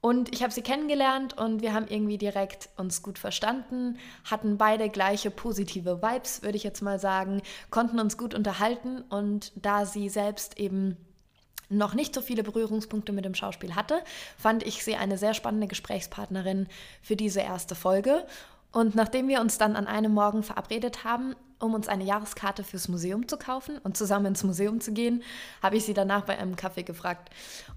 [0.00, 4.90] Und ich habe sie kennengelernt und wir haben irgendwie direkt uns gut verstanden, hatten beide
[4.90, 10.10] gleiche positive Vibes, würde ich jetzt mal sagen, konnten uns gut unterhalten und da sie
[10.10, 10.98] selbst eben
[11.70, 14.02] noch nicht so viele Berührungspunkte mit dem Schauspiel hatte,
[14.36, 16.68] fand ich sie eine sehr spannende Gesprächspartnerin
[17.00, 18.26] für diese erste Folge.
[18.72, 22.88] Und nachdem wir uns dann an einem Morgen verabredet haben, um uns eine Jahreskarte fürs
[22.88, 25.22] Museum zu kaufen und zusammen ins Museum zu gehen,
[25.62, 27.30] habe ich sie danach bei einem Kaffee gefragt.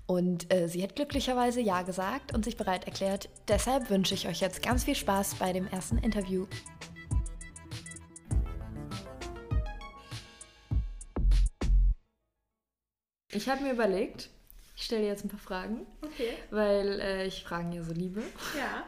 [0.05, 3.29] Und äh, sie hat glücklicherweise Ja gesagt und sich bereit erklärt.
[3.47, 6.45] Deshalb wünsche ich euch jetzt ganz viel Spaß bei dem ersten Interview.
[13.31, 14.29] Ich habe mir überlegt,
[14.75, 15.85] ich stelle jetzt ein paar Fragen.
[16.01, 16.33] Okay.
[16.49, 18.21] Weil äh, ich Fragen ja so liebe.
[18.57, 18.83] Ja.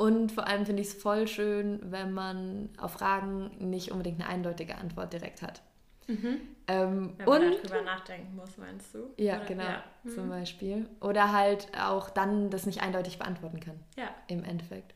[0.00, 4.30] Und vor allem finde ich es voll schön, wenn man auf Fragen nicht unbedingt eine
[4.30, 5.60] eindeutige Antwort direkt hat.
[6.06, 6.40] Mhm.
[6.68, 9.10] Ähm, wenn man und, darüber nachdenken muss, meinst du?
[9.18, 9.44] Ja, Oder?
[9.44, 9.84] genau, ja.
[10.04, 10.10] Mhm.
[10.10, 10.86] zum Beispiel.
[11.02, 13.78] Oder halt auch dann das nicht eindeutig beantworten kann.
[13.98, 14.08] Ja.
[14.28, 14.94] Im Endeffekt.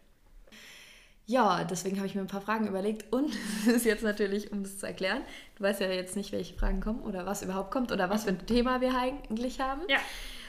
[1.27, 3.29] Ja, deswegen habe ich mir ein paar Fragen überlegt und
[3.61, 5.21] es ist jetzt natürlich, um das zu erklären,
[5.57, 8.31] du weißt ja jetzt nicht, welche Fragen kommen oder was überhaupt kommt oder was für
[8.31, 9.83] ein Thema wir eigentlich haben.
[9.87, 9.99] Ja.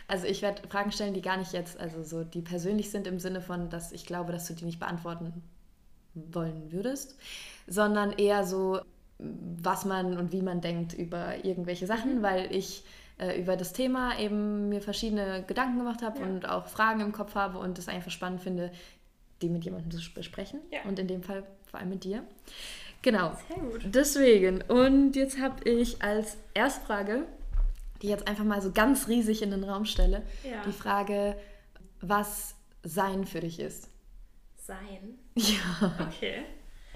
[0.07, 3.19] Also ich werde Fragen stellen, die gar nicht jetzt, also so, die persönlich sind im
[3.19, 5.43] Sinne von, dass ich glaube, dass du die nicht beantworten
[6.13, 7.17] wollen würdest,
[7.67, 8.79] sondern eher so,
[9.17, 12.23] was man und wie man denkt über irgendwelche Sachen, mhm.
[12.23, 12.83] weil ich
[13.17, 16.25] äh, über das Thema eben mir verschiedene Gedanken gemacht habe ja.
[16.25, 18.71] und auch Fragen im Kopf habe und es einfach spannend finde,
[19.41, 20.59] die mit jemandem zu besprechen.
[20.71, 20.81] Ja.
[20.87, 22.23] Und in dem Fall vor allem mit dir.
[23.01, 23.37] Genau.
[23.47, 23.81] Sehr gut.
[23.85, 24.61] Deswegen.
[24.63, 27.25] Und jetzt habe ich als Erstfrage,
[28.01, 30.61] die jetzt einfach mal so ganz riesig in den Raum stelle, ja.
[30.65, 31.37] die Frage,
[32.01, 33.89] was Sein für dich ist.
[34.57, 35.19] Sein?
[35.35, 36.07] Ja.
[36.07, 36.45] Okay.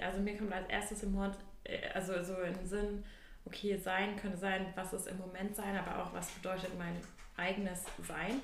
[0.02, 3.04] Also mir kommt als erstes im Mord, äh, also so im Sinn,
[3.44, 6.96] okay, Sein könnte sein, was ist im Moment Sein, aber auch was bedeutet mein
[7.36, 8.40] eigenes Sein.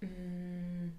[0.00, 0.92] Hm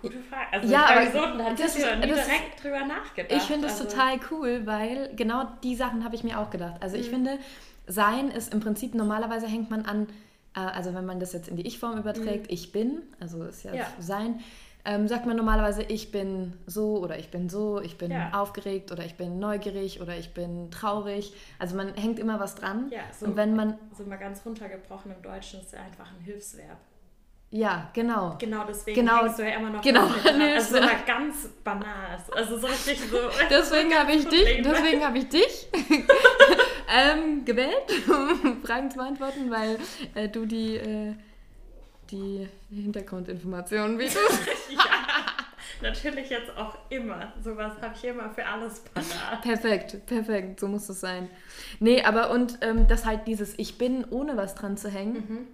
[0.00, 0.52] Gute Frage.
[0.52, 3.32] Also ja, aber so, da das, nie das, direkt drüber nachgedacht.
[3.32, 3.84] Ich finde es also.
[3.84, 6.76] total cool, weil genau die Sachen habe ich mir auch gedacht.
[6.80, 7.02] Also mhm.
[7.02, 7.38] ich finde,
[7.86, 10.08] Sein ist im Prinzip, normalerweise hängt man an,
[10.54, 12.54] äh, also wenn man das jetzt in die Ich-Form überträgt, mhm.
[12.54, 13.86] ich bin, also ist ja, ja.
[13.98, 14.40] Sein,
[14.86, 18.32] ähm, sagt man normalerweise, ich bin so oder ich bin so, ich bin ja.
[18.34, 21.32] aufgeregt oder ich bin neugierig oder ich bin traurig.
[21.58, 22.90] Also man hängt immer was dran.
[22.90, 26.20] Ja, so, und wenn man so mal ganz runtergebrochen im Deutschen ist ja einfach ein
[26.22, 26.76] Hilfsverb.
[27.50, 28.36] Ja, genau.
[28.38, 32.18] Genau, deswegen genau, hängst du ja immer noch genau, nee, Also immer ganz banal.
[32.34, 33.16] Also so richtig so.
[33.50, 35.68] deswegen habe ich dich, deswegen habe ich dich
[36.94, 37.74] ähm, gewählt,
[38.08, 39.78] um Fragen zu beantworten, weil
[40.14, 41.14] äh, du die, äh,
[42.10, 44.18] die Hintergrundinformationen bietest.
[44.70, 45.26] ja,
[45.82, 47.32] natürlich jetzt auch immer.
[47.42, 49.40] Sowas habe ich immer für alles banal.
[49.42, 51.28] Perfekt, perfekt, so muss es sein.
[51.80, 55.46] Nee, aber und ähm, dass halt dieses Ich bin, ohne was dran zu hängen, mhm.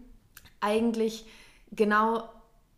[0.61, 1.25] eigentlich
[1.73, 2.29] genau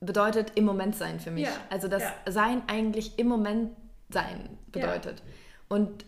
[0.00, 1.44] bedeutet im Moment sein für mich.
[1.44, 1.52] Ja.
[1.70, 2.32] Also das ja.
[2.32, 3.70] Sein eigentlich im Moment
[4.10, 5.18] sein bedeutet.
[5.18, 5.76] Ja.
[5.76, 6.04] Und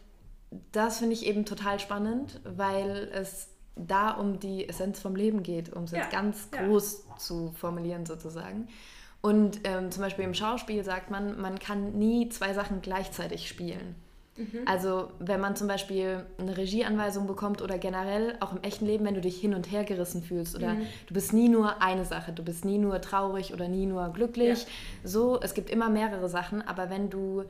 [0.73, 5.73] das finde ich eben total spannend, weil es da um die Essenz vom Leben geht,
[5.73, 8.69] um es jetzt ganz groß zu formulieren sozusagen.
[9.21, 13.95] Und ähm, zum Beispiel im Schauspiel sagt man, man kann nie zwei Sachen gleichzeitig spielen.
[14.37, 14.61] Mhm.
[14.67, 19.15] Also wenn man zum Beispiel eine Regieanweisung bekommt oder generell auch im echten Leben, wenn
[19.15, 20.87] du dich hin und her gerissen fühlst oder mhm.
[21.07, 24.63] du bist nie nur eine Sache, du bist nie nur traurig oder nie nur glücklich.
[24.63, 24.69] Ja.
[25.05, 27.45] So, es gibt immer mehrere Sachen, aber wenn du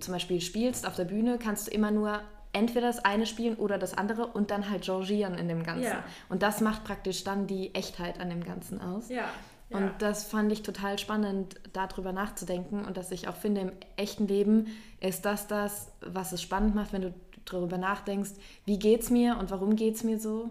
[0.00, 2.20] zum Beispiel spielst auf der Bühne, kannst du immer nur
[2.52, 5.84] entweder das eine spielen oder das andere und dann halt changieren in dem Ganzen.
[5.84, 6.04] Ja.
[6.28, 9.08] Und das macht praktisch dann die Echtheit an dem Ganzen aus.
[9.08, 9.24] Ja.
[9.68, 9.78] Ja.
[9.78, 14.28] Und das fand ich total spannend, darüber nachzudenken und dass ich auch finde, im echten
[14.28, 14.68] Leben
[15.00, 18.32] ist das das, was es spannend macht, wenn du darüber nachdenkst,
[18.64, 20.50] wie geht es mir und warum geht es mir so?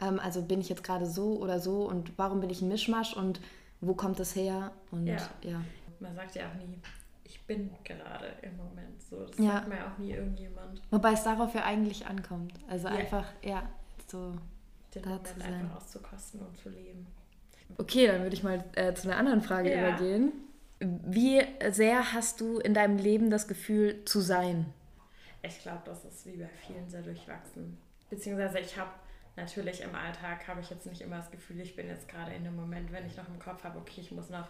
[0.00, 3.16] Ähm, also bin ich jetzt gerade so oder so und warum bin ich ein Mischmasch
[3.16, 3.40] und
[3.80, 4.72] wo kommt es her?
[4.90, 5.16] Und ja.
[5.42, 5.62] ja.
[6.00, 6.78] Man sagt ja auch nie,
[7.26, 9.24] ich bin gerade im Moment so.
[9.24, 9.52] Das ja.
[9.52, 10.80] sagt mir auch nie irgendjemand.
[10.90, 12.54] Wobei es darauf ja eigentlich ankommt.
[12.68, 12.94] Also ja.
[12.94, 13.68] einfach, ja,
[14.06, 14.36] so
[14.94, 15.54] den da Moment zu sein.
[15.54, 17.06] einfach auszukosten und zu leben.
[17.78, 19.88] Okay, dann würde ich mal äh, zu einer anderen Frage ja.
[19.88, 20.32] übergehen.
[20.78, 24.66] Wie sehr hast du in deinem Leben das Gefühl zu sein?
[25.42, 27.78] Ich glaube, das ist wie bei vielen sehr durchwachsen.
[28.10, 28.90] Beziehungsweise ich habe
[29.36, 32.44] natürlich im Alltag habe ich jetzt nicht immer das Gefühl, ich bin jetzt gerade in
[32.44, 34.48] dem Moment, wenn ich noch im Kopf habe, okay, ich muss noch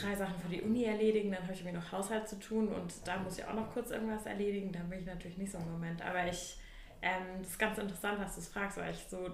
[0.00, 2.92] drei Sachen für die Uni erledigen, dann habe ich mir noch Haushalt zu tun und
[3.06, 5.70] da muss ich auch noch kurz irgendwas erledigen, dann bin ich natürlich nicht so im
[5.70, 6.02] Moment.
[6.02, 6.58] Aber ich,
[7.02, 9.30] ähm, das ist ganz interessant, dass du es fragst, weil ich so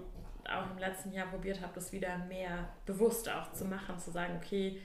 [0.49, 4.39] auch im letzten Jahr probiert habe, das wieder mehr bewusst auch zu machen, zu sagen,
[4.41, 4.81] okay,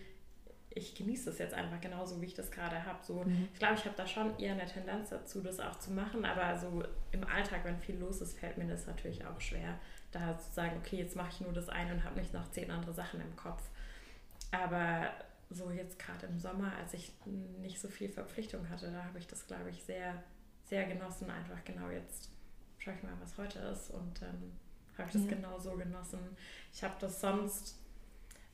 [0.70, 2.98] ich genieße das jetzt einfach genauso, wie ich das gerade habe.
[3.02, 3.48] So, mhm.
[3.52, 6.58] Ich glaube, ich habe da schon eher eine Tendenz dazu, das auch zu machen, aber
[6.58, 9.78] so im Alltag, wenn viel los ist, fällt mir das natürlich auch schwer,
[10.12, 12.70] da zu sagen, okay, jetzt mache ich nur das eine und habe nicht noch zehn
[12.70, 13.62] andere Sachen im Kopf.
[14.52, 15.10] Aber
[15.50, 17.12] so jetzt gerade im Sommer, als ich
[17.60, 20.22] nicht so viel Verpflichtung hatte, da habe ich das, glaube ich, sehr,
[20.64, 21.30] sehr genossen.
[21.30, 22.30] Einfach genau jetzt
[22.78, 24.52] schaue ich mal, was heute ist und dann
[24.98, 25.30] habe ich das ja.
[25.30, 26.20] genau so genossen.
[26.72, 27.78] Ich habe das sonst,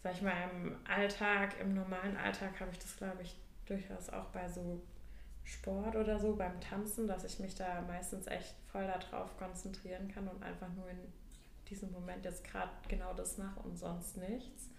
[0.02, 4.26] sag ich mal, im Alltag, im normalen Alltag habe ich das, glaube ich, durchaus auch
[4.26, 4.82] bei so
[5.44, 10.28] Sport oder so, beim Tanzen, dass ich mich da meistens echt voll darauf konzentrieren kann
[10.28, 10.98] und einfach nur in
[11.68, 14.70] diesem Moment jetzt gerade genau das mache und sonst nichts.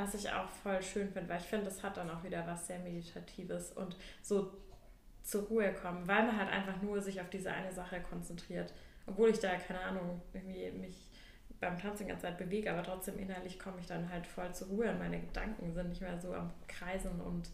[0.00, 2.66] Was ich auch voll schön finde, weil ich finde, das hat dann auch wieder was
[2.66, 4.52] sehr Meditatives und so
[5.22, 8.72] zur Ruhe kommen, weil man halt einfach nur sich auf diese eine Sache konzentriert.
[9.06, 11.10] Obwohl ich da, keine Ahnung, irgendwie mich
[11.60, 14.68] beim Tanzen die ganze Zeit bewege, aber trotzdem innerlich komme ich dann halt voll zur
[14.68, 17.50] Ruhe und meine Gedanken sind nicht mehr so am Kreisen und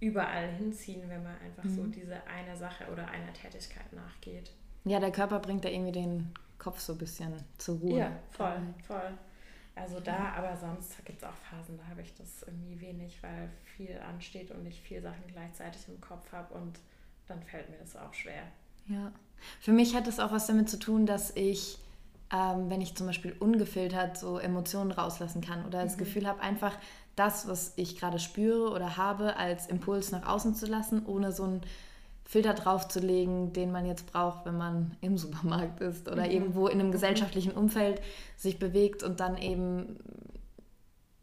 [0.00, 1.74] überall hinziehen, wenn man einfach mhm.
[1.74, 4.52] so diese eine Sache oder einer Tätigkeit nachgeht.
[4.84, 7.98] Ja, der Körper bringt da irgendwie den Kopf so ein bisschen zur Ruhe.
[7.98, 9.12] Ja, voll, voll.
[9.76, 13.50] Also da, aber sonst gibt es auch Phasen, da habe ich das irgendwie wenig, weil
[13.76, 16.78] viel ansteht und ich viel Sachen gleichzeitig im Kopf habe und
[17.26, 18.44] dann fällt mir das auch schwer.
[18.86, 19.10] Ja.
[19.60, 21.78] Für mich hat es auch was damit zu tun, dass ich,
[22.32, 26.00] ähm, wenn ich zum Beispiel ungefiltert so Emotionen rauslassen kann oder das mhm.
[26.00, 26.78] Gefühl habe, einfach
[27.16, 31.44] das, was ich gerade spüre oder habe, als Impuls nach außen zu lassen, ohne so
[31.44, 31.60] einen
[32.24, 36.30] Filter draufzulegen, den man jetzt braucht, wenn man im Supermarkt ist oder mhm.
[36.30, 36.92] irgendwo in einem mhm.
[36.92, 38.00] gesellschaftlichen Umfeld
[38.36, 39.98] sich bewegt und dann eben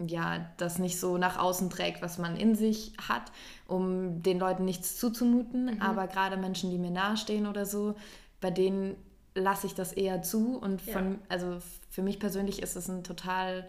[0.08, 3.32] ja, das nicht so nach außen trägt, was man in sich hat,
[3.68, 5.76] um den Leuten nichts zuzumuten.
[5.76, 5.82] Mhm.
[5.82, 7.96] Aber gerade Menschen, die mir nahestehen oder so,
[8.40, 8.96] bei denen
[9.36, 10.58] lasse ich das eher zu.
[10.58, 11.18] Und von, ja.
[11.30, 11.58] also
[11.90, 13.68] für mich persönlich ist es ein total,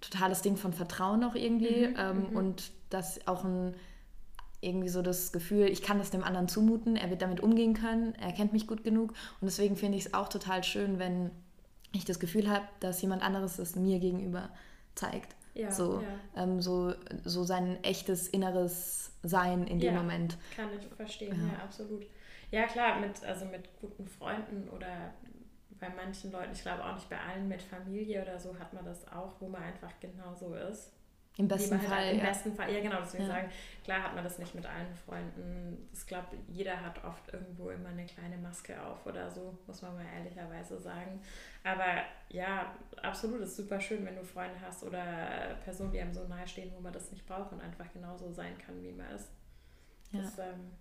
[0.00, 1.88] totales Ding von Vertrauen auch irgendwie.
[1.88, 1.96] Mhm.
[1.98, 2.36] Ähm, mhm.
[2.36, 3.74] Und das auch ein
[4.60, 8.14] irgendwie so das Gefühl, ich kann das dem anderen zumuten, er wird damit umgehen können,
[8.16, 9.12] er kennt mich gut genug.
[9.40, 11.30] Und deswegen finde ich es auch total schön, wenn
[11.92, 14.50] ich das Gefühl habe, dass jemand anderes es mir gegenüber
[14.94, 15.34] zeigt.
[15.54, 16.42] Ja, so, ja.
[16.42, 16.94] Ähm, so,
[17.24, 20.36] so sein echtes inneres Sein in dem ja, Moment.
[20.54, 21.64] Kann ich verstehen, ja.
[21.64, 22.06] absolut.
[22.50, 25.12] Ja, klar, mit, also mit guten Freunden oder
[25.78, 28.84] bei manchen Leuten, ich glaube auch nicht bei allen, mit Familie oder so hat man
[28.84, 30.92] das auch, wo man einfach genau so ist.
[31.36, 32.10] Im besten halt Fall.
[32.10, 32.24] Im ja.
[32.24, 33.30] besten Fall, ja genau, deswegen ja.
[33.30, 33.50] sagen,
[33.84, 35.88] klar hat man das nicht mit allen Freunden.
[35.92, 39.94] Ich glaube, jeder hat oft irgendwo immer eine kleine Maske auf oder so, muss man
[39.94, 41.20] mal ehrlicherweise sagen.
[41.64, 46.26] Aber ja, absolut, ist super schön, wenn du Freunde hast oder Personen, die einem so
[46.26, 49.30] nahe stehen, wo man das nicht braucht und einfach genauso sein kann, wie man ist.
[50.12, 50.20] Ja.
[50.20, 50.72] Das ähm,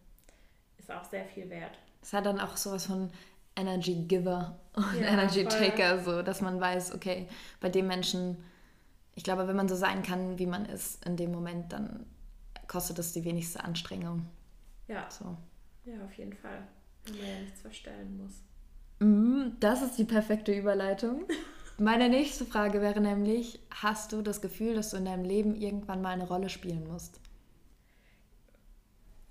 [0.78, 1.78] ist auch sehr viel wert.
[2.02, 3.12] Es hat dann auch sowas von
[3.56, 7.28] Energy Giver und Energy Taker, so, dass man weiß, okay,
[7.60, 8.44] bei dem Menschen,
[9.16, 12.06] ich glaube, wenn man so sein kann, wie man ist in dem Moment, dann
[12.68, 14.26] kostet das die wenigste Anstrengung.
[14.88, 15.10] Ja.
[15.10, 15.38] So.
[15.86, 16.68] Ja, auf jeden Fall.
[17.06, 18.44] Wenn man ja nichts verstellen muss.
[19.00, 21.24] Mm, das ist die perfekte Überleitung.
[21.78, 26.02] Meine nächste Frage wäre nämlich, hast du das Gefühl, dass du in deinem Leben irgendwann
[26.02, 27.22] mal eine Rolle spielen musst?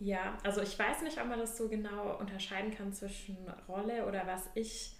[0.01, 3.37] Ja, also ich weiß nicht, ob man das so genau unterscheiden kann zwischen
[3.69, 4.97] Rolle oder was ich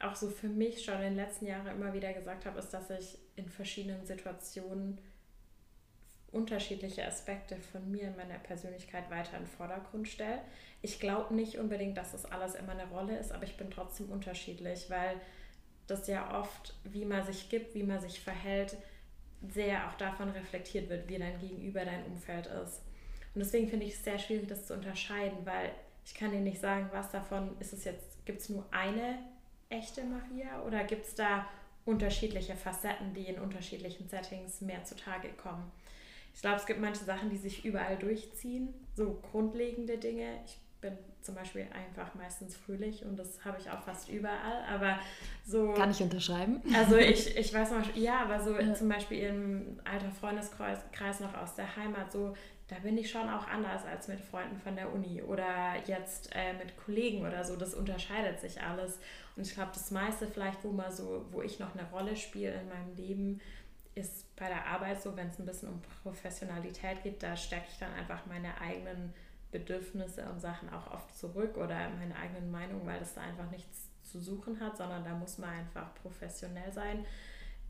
[0.00, 2.90] auch so für mich schon in den letzten Jahren immer wieder gesagt habe, ist, dass
[2.90, 5.00] ich in verschiedenen Situationen
[6.30, 10.40] unterschiedliche Aspekte von mir und meiner Persönlichkeit weiter in den Vordergrund stelle.
[10.82, 14.10] Ich glaube nicht unbedingt, dass das alles immer eine Rolle ist, aber ich bin trotzdem
[14.10, 15.20] unterschiedlich, weil
[15.86, 18.76] das ja oft, wie man sich gibt, wie man sich verhält,
[19.48, 22.82] sehr auch davon reflektiert wird, wie dein Gegenüber, dein Umfeld ist.
[23.34, 25.70] Und deswegen finde ich es sehr schwierig, das zu unterscheiden, weil
[26.04, 29.18] ich kann dir nicht sagen, was davon ist es jetzt, gibt es nur eine
[29.70, 31.46] echte Maria oder gibt es da
[31.84, 35.70] unterschiedliche Facetten, die in unterschiedlichen Settings mehr zutage kommen?
[36.34, 40.40] Ich glaube, es gibt manche Sachen, die sich überall durchziehen, so grundlegende Dinge.
[40.44, 44.98] Ich bin zum Beispiel einfach meistens fröhlich und das habe ich auch fast überall, aber
[45.44, 45.72] so...
[45.72, 46.62] Kann ich unterschreiben?
[46.74, 48.72] Also ich, ich weiß noch, ja, aber so ja.
[48.74, 52.34] zum Beispiel im alter Freundeskreis noch aus der Heimat, so
[52.68, 56.52] da bin ich schon auch anders als mit Freunden von der Uni oder jetzt äh,
[56.52, 57.56] mit Kollegen oder so.
[57.56, 58.98] Das unterscheidet sich alles.
[59.36, 62.52] Und ich glaube, das meiste vielleicht, wo man so, wo ich noch eine Rolle spiele
[62.52, 63.40] in meinem Leben,
[63.94, 67.78] ist bei der Arbeit so, wenn es ein bisschen um Professionalität geht, da stecke ich
[67.78, 69.14] dann einfach meine eigenen
[69.50, 73.88] Bedürfnisse und Sachen auch oft zurück oder meine eigenen Meinungen, weil das da einfach nichts
[74.04, 77.04] zu suchen hat, sondern da muss man einfach professionell sein.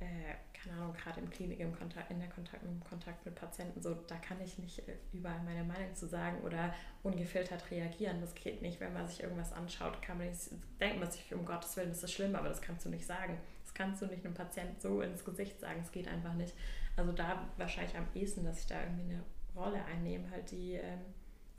[0.01, 3.81] Äh, keine Ahnung, gerade im Klinik, im Kontakt, in der Kontakt, im Kontakt mit Patienten,
[3.81, 8.21] so, da kann ich nicht äh, überall meine Meinung zu sagen oder ungefiltert reagieren.
[8.21, 8.81] Das geht nicht.
[8.81, 12.03] Wenn man sich irgendwas anschaut, kann man nicht denken, man sich, um Gottes Willen, das
[12.03, 13.39] ist schlimm, aber das kannst du nicht sagen.
[13.65, 15.81] Das kannst du nicht einem Patienten so ins Gesicht sagen.
[15.83, 16.55] Es geht einfach nicht.
[16.97, 19.23] Also da wahrscheinlich am ehesten, dass ich da irgendwie eine
[19.55, 21.01] Rolle einnehme, halt die ähm,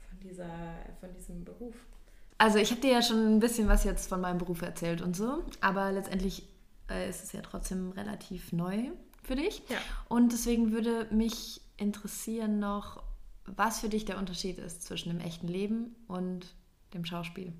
[0.09, 0.49] von, dieser,
[0.99, 1.75] von diesem Beruf.
[2.37, 5.15] Also ich habe dir ja schon ein bisschen was jetzt von meinem Beruf erzählt und
[5.15, 6.47] so, aber letztendlich
[6.89, 8.91] äh, ist es ja trotzdem relativ neu
[9.23, 9.61] für dich.
[9.69, 9.77] Ja.
[10.07, 13.03] Und deswegen würde mich interessieren noch,
[13.45, 16.53] was für dich der Unterschied ist zwischen dem echten Leben und
[16.93, 17.53] dem Schauspiel.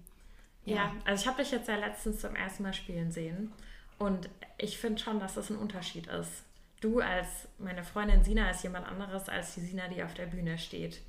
[0.66, 3.52] Ja, ja also ich habe dich jetzt ja letztens zum ersten Mal spielen sehen
[3.98, 6.44] und ich finde schon, dass das ein Unterschied ist.
[6.82, 10.58] Du als meine Freundin Sina ist jemand anderes als die Sina, die auf der Bühne
[10.58, 11.02] steht.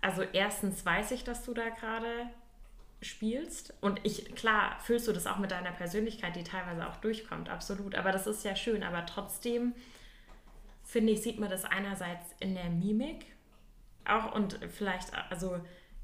[0.00, 2.28] Also erstens weiß ich, dass du da gerade
[3.02, 3.74] spielst.
[3.80, 7.94] Und ich, klar, fühlst du das auch mit deiner Persönlichkeit, die teilweise auch durchkommt, absolut.
[7.94, 8.82] Aber das ist ja schön.
[8.82, 9.74] Aber trotzdem,
[10.84, 13.26] finde ich, sieht man das einerseits in der Mimik
[14.04, 15.60] auch und vielleicht, also,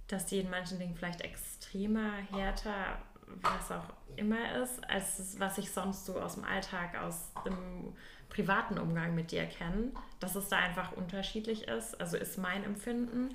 [0.07, 5.71] dass die in manchen Dingen vielleicht extremer, härter, was auch immer ist, als was ich
[5.71, 7.95] sonst so aus dem Alltag, aus dem
[8.29, 9.93] privaten Umgang mit dir kenne.
[10.21, 13.35] Dass es da einfach unterschiedlich ist, also ist mein Empfinden.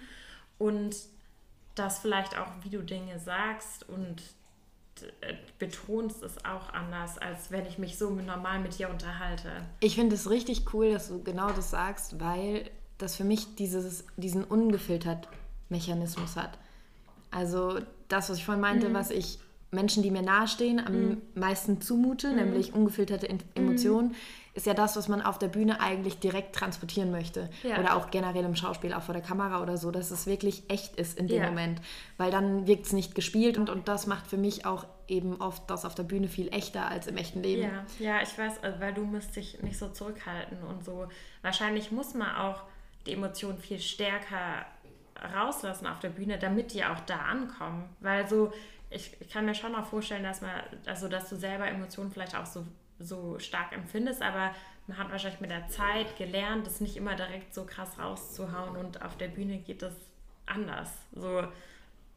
[0.58, 0.96] Und
[1.76, 4.22] dass vielleicht auch, wie du Dinge sagst und
[5.22, 9.50] äh, betonst es auch anders, als wenn ich mich so normal mit dir unterhalte.
[9.80, 14.06] Ich finde es richtig cool, dass du genau das sagst, weil das für mich dieses,
[14.18, 15.28] diesen ungefiltert
[15.70, 16.58] Mechanismus hat.
[17.32, 18.94] Also das, was ich vorhin meinte, mhm.
[18.94, 19.40] was ich
[19.74, 21.22] Menschen, die mir nahestehen, am mhm.
[21.36, 22.36] meisten zumute, mhm.
[22.36, 23.40] nämlich ungefilterte mhm.
[23.56, 24.16] Emotionen,
[24.56, 27.50] ist ja das, was man auf der Bühne eigentlich direkt transportieren möchte.
[27.64, 27.80] Ja.
[27.80, 30.96] Oder auch generell im Schauspiel, auch vor der Kamera oder so, dass es wirklich echt
[30.96, 31.50] ist in dem ja.
[31.50, 31.82] Moment.
[32.18, 35.68] Weil dann wirkt es nicht gespielt und, und das macht für mich auch eben oft
[35.70, 37.64] das auf der Bühne viel echter als im echten Leben.
[37.64, 41.08] Ja, ja ich weiß, also, weil du musst dich nicht so zurückhalten und so.
[41.42, 42.62] Wahrscheinlich muss man auch
[43.08, 44.66] die Emotionen viel stärker
[45.36, 47.90] rauslassen auf der Bühne, damit die auch da ankommen.
[48.02, 48.52] Weil so,
[48.94, 50.52] ich, ich kann mir schon auch vorstellen, dass man,
[50.86, 52.66] also dass du selber Emotionen vielleicht auch so
[53.00, 54.54] so stark empfindest, aber
[54.88, 59.02] man hat wahrscheinlich mit der Zeit gelernt, das nicht immer direkt so krass rauszuhauen und
[59.02, 59.94] auf der Bühne geht das
[60.46, 60.90] anders.
[61.14, 61.44] So,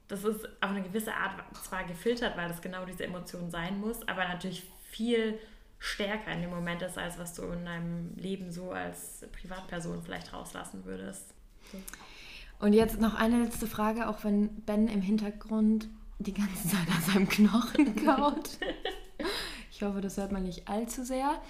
[0.08, 4.06] das ist auf eine gewisse Art zwar gefiltert, weil das genau diese Emotion sein muss,
[4.08, 5.38] aber natürlich viel
[5.78, 10.32] stärker in dem Moment ist, als was du in deinem Leben so als Privatperson vielleicht
[10.32, 11.34] rauslassen würdest.
[11.70, 11.78] So.
[12.58, 15.88] Und jetzt noch eine letzte Frage, auch wenn Ben im Hintergrund
[16.18, 18.58] die ganze Zeit an seinem Knochen kaut.
[19.70, 21.40] Ich hoffe, das hört man nicht allzu sehr.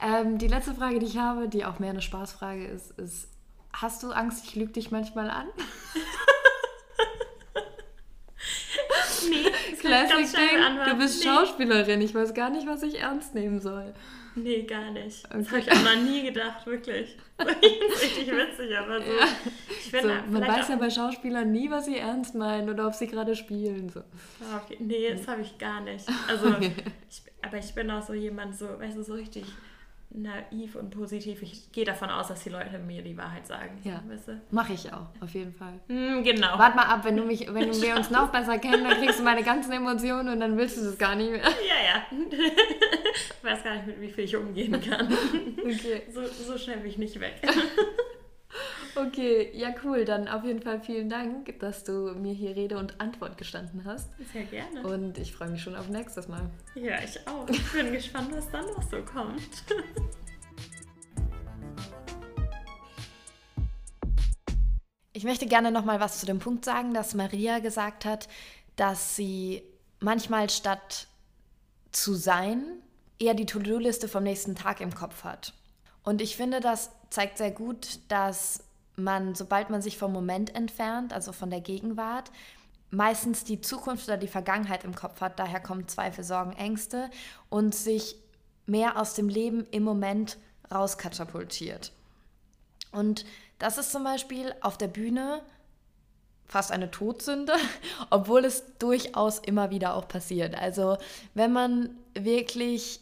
[0.00, 3.28] Ähm, die letzte Frage, die ich habe, die auch mehr eine Spaßfrage ist, ist,
[3.72, 5.46] hast du Angst, ich lüge dich manchmal an?
[9.82, 11.30] Nee, Classic Ding, du bist nee.
[11.30, 13.92] Schauspielerin, ich weiß gar nicht, was ich ernst nehmen soll.
[14.34, 15.24] Nee, gar nicht.
[15.26, 15.38] Okay.
[15.38, 17.16] Das habe ich auch noch nie gedacht, wirklich.
[17.38, 19.12] Richtig witzig, aber so.
[19.12, 20.00] Ja.
[20.00, 23.36] So man weiß ja bei Schauspielern nie, was sie ernst meinen oder ob sie gerade
[23.36, 23.88] spielen.
[23.90, 24.00] So.
[24.00, 24.78] Ah, okay.
[24.80, 26.06] Nee, das habe ich gar nicht.
[26.28, 26.72] Also, okay.
[27.10, 29.44] ich, aber ich bin auch so jemand, so, weißt du, so richtig
[30.14, 31.42] naiv und positiv.
[31.42, 33.78] Ich gehe davon aus, dass die Leute mir die Wahrheit sagen.
[33.84, 34.02] Ja,
[34.50, 35.74] mache ich auch, auf jeden Fall.
[35.88, 36.58] Mm, genau.
[36.58, 39.22] Warte mal ab, wenn du mich, wenn wir uns noch besser kennen, dann kriegst du
[39.22, 41.42] meine ganzen Emotionen und dann willst du das gar nicht mehr.
[41.62, 42.38] Ja, ja.
[43.14, 45.12] Ich weiß gar nicht, mit wie viel ich umgehen kann.
[45.58, 46.02] Okay.
[46.10, 47.34] So, so schnell bin ich nicht weg.
[48.94, 50.04] Okay, ja cool.
[50.04, 54.10] Dann auf jeden Fall vielen Dank, dass du mir hier Rede und Antwort gestanden hast.
[54.32, 54.86] Sehr gerne.
[54.86, 56.50] Und ich freue mich schon auf nächstes Mal.
[56.74, 57.48] Ja, ich auch.
[57.48, 59.64] Ich bin gespannt, was dann noch so kommt.
[65.14, 68.28] Ich möchte gerne noch mal was zu dem Punkt sagen, dass Maria gesagt hat,
[68.76, 69.62] dass sie
[70.00, 71.06] manchmal statt
[71.92, 72.64] zu sein
[73.18, 75.52] eher die To-Do-Liste vom nächsten Tag im Kopf hat.
[76.02, 78.64] Und ich finde, das zeigt sehr gut, dass
[78.96, 82.30] man, sobald man sich vom Moment entfernt, also von der Gegenwart,
[82.90, 85.38] meistens die Zukunft oder die Vergangenheit im Kopf hat.
[85.38, 87.10] Daher kommen Zweifel, Sorgen, Ängste
[87.48, 88.16] und sich
[88.66, 90.36] mehr aus dem Leben im Moment
[90.72, 91.92] rauskatapultiert.
[92.92, 93.24] Und
[93.58, 95.40] das ist zum Beispiel auf der Bühne
[96.46, 97.54] fast eine Todsünde,
[98.10, 100.54] obwohl es durchaus immer wieder auch passiert.
[100.54, 100.98] Also
[101.34, 103.00] wenn man wirklich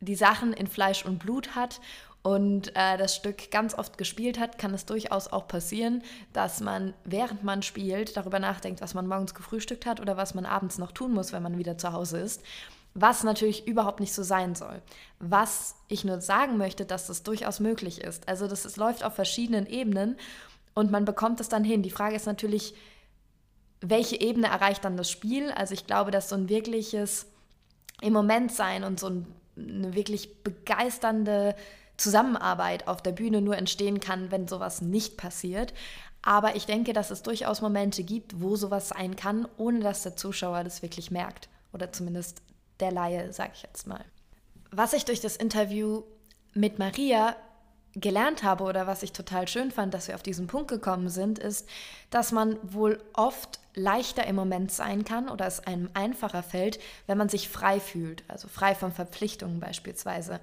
[0.00, 1.80] die Sachen in Fleisch und Blut hat
[2.22, 6.02] und äh, das Stück ganz oft gespielt hat, kann es durchaus auch passieren,
[6.32, 10.46] dass man, während man spielt, darüber nachdenkt, was man morgens gefrühstückt hat oder was man
[10.46, 12.42] abends noch tun muss, wenn man wieder zu Hause ist.
[12.94, 14.82] Was natürlich überhaupt nicht so sein soll.
[15.18, 18.28] Was ich nur sagen möchte, dass das durchaus möglich ist.
[18.28, 20.16] Also das ist, läuft auf verschiedenen Ebenen
[20.74, 21.82] und man bekommt es dann hin.
[21.82, 22.74] Die Frage ist natürlich,
[23.80, 25.50] welche Ebene erreicht dann das Spiel?
[25.50, 27.26] Also ich glaube, dass so ein wirkliches
[28.00, 31.56] im Moment sein und so ein, eine wirklich begeisternde
[32.02, 35.72] Zusammenarbeit auf der Bühne nur entstehen kann, wenn sowas nicht passiert.
[36.20, 40.16] Aber ich denke, dass es durchaus Momente gibt, wo sowas sein kann, ohne dass der
[40.16, 41.48] Zuschauer das wirklich merkt.
[41.72, 42.42] Oder zumindest
[42.80, 44.04] der Laie, sage ich jetzt mal.
[44.70, 46.02] Was ich durch das Interview
[46.54, 47.36] mit Maria
[47.94, 51.38] gelernt habe oder was ich total schön fand, dass wir auf diesen Punkt gekommen sind,
[51.38, 51.68] ist,
[52.10, 57.18] dass man wohl oft leichter im Moment sein kann oder es einem einfacher fällt, wenn
[57.18, 60.40] man sich frei fühlt, also frei von Verpflichtungen beispielsweise.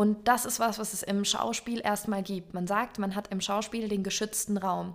[0.00, 2.54] Und das ist was, was es im Schauspiel erstmal gibt.
[2.54, 4.94] Man sagt, man hat im Schauspiel den geschützten Raum.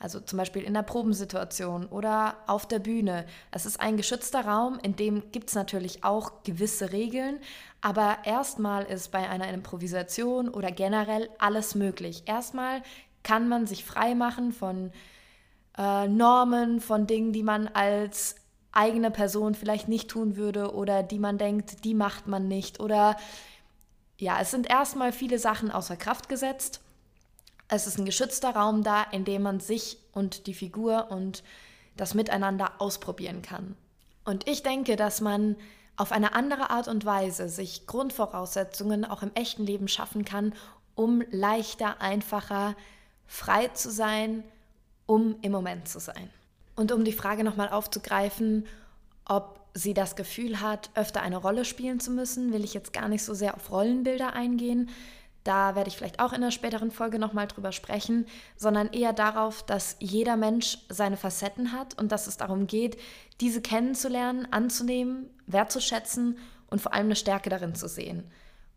[0.00, 3.26] Also zum Beispiel in der Probensituation oder auf der Bühne.
[3.52, 7.38] Es ist ein geschützter Raum, in dem gibt es natürlich auch gewisse Regeln,
[7.80, 12.24] aber erstmal ist bei einer Improvisation oder generell alles möglich.
[12.26, 12.82] Erstmal
[13.22, 14.90] kann man sich frei machen von
[15.78, 18.34] äh, Normen, von Dingen, die man als
[18.72, 23.16] eigene Person vielleicht nicht tun würde oder die man denkt, die macht man nicht oder
[24.20, 26.80] ja, es sind erstmal viele Sachen außer Kraft gesetzt.
[27.68, 31.42] Es ist ein geschützter Raum da, in dem man sich und die Figur und
[31.96, 33.76] das Miteinander ausprobieren kann.
[34.24, 35.56] Und ich denke, dass man
[35.96, 40.54] auf eine andere Art und Weise sich Grundvoraussetzungen auch im echten Leben schaffen kann,
[40.94, 42.74] um leichter, einfacher,
[43.26, 44.42] frei zu sein,
[45.06, 46.30] um im Moment zu sein.
[46.76, 48.66] Und um die Frage nochmal aufzugreifen,
[49.24, 53.08] ob sie das Gefühl hat, öfter eine Rolle spielen zu müssen, will ich jetzt gar
[53.08, 54.90] nicht so sehr auf Rollenbilder eingehen.
[55.44, 59.64] Da werde ich vielleicht auch in einer späteren Folge nochmal drüber sprechen, sondern eher darauf,
[59.64, 62.98] dass jeder Mensch seine Facetten hat und dass es darum geht,
[63.40, 66.36] diese kennenzulernen, anzunehmen, wertzuschätzen
[66.68, 68.24] und vor allem eine Stärke darin zu sehen.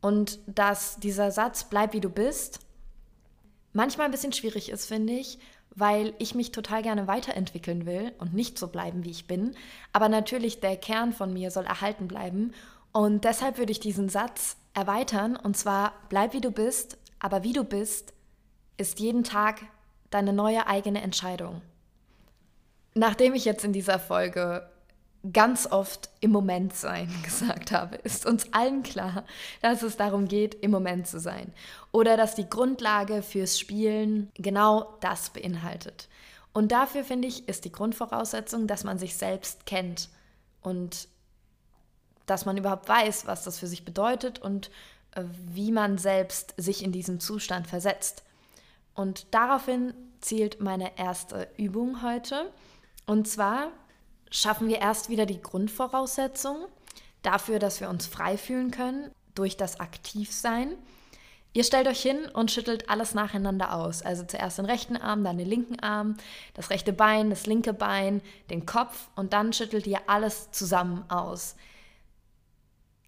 [0.01, 2.59] Und dass dieser Satz, bleib wie du bist,
[3.73, 5.39] manchmal ein bisschen schwierig ist, finde ich,
[5.76, 9.55] weil ich mich total gerne weiterentwickeln will und nicht so bleiben, wie ich bin.
[9.91, 12.53] Aber natürlich der Kern von mir soll erhalten bleiben.
[12.91, 17.53] Und deshalb würde ich diesen Satz erweitern und zwar bleib wie du bist, aber wie
[17.53, 18.13] du bist,
[18.78, 19.61] ist jeden Tag
[20.09, 21.61] deine neue eigene Entscheidung.
[22.95, 24.69] Nachdem ich jetzt in dieser Folge
[25.32, 29.24] ganz oft im Moment sein gesagt habe, ist uns allen klar,
[29.61, 31.53] dass es darum geht, im Moment zu sein.
[31.91, 36.09] Oder dass die Grundlage fürs Spielen genau das beinhaltet.
[36.51, 40.09] Und dafür finde ich, ist die Grundvoraussetzung, dass man sich selbst kennt
[40.61, 41.07] und
[42.26, 44.69] dass man überhaupt weiß, was das für sich bedeutet und
[45.15, 48.24] äh, wie man selbst sich in diesen Zustand versetzt.
[48.93, 52.51] Und daraufhin zielt meine erste Übung heute.
[53.05, 53.71] Und zwar
[54.34, 56.65] schaffen wir erst wieder die Grundvoraussetzung
[57.21, 60.75] dafür, dass wir uns frei fühlen können durch das Aktivsein.
[61.53, 64.01] Ihr stellt euch hin und schüttelt alles nacheinander aus.
[64.01, 66.17] Also zuerst den rechten Arm, dann den linken Arm,
[66.55, 71.55] das rechte Bein, das linke Bein, den Kopf und dann schüttelt ihr alles zusammen aus.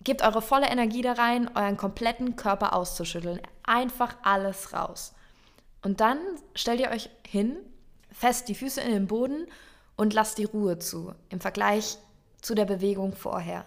[0.04, 3.42] Gebt eure volle Energie da rein, euren kompletten Körper auszuschütteln.
[3.64, 5.16] Einfach alles raus.
[5.82, 6.20] Und dann
[6.54, 7.58] stellt ihr euch hin,
[8.12, 9.48] fest die Füße in den Boden
[9.96, 11.98] und lasst die Ruhe zu im Vergleich
[12.42, 13.66] zu der Bewegung vorher.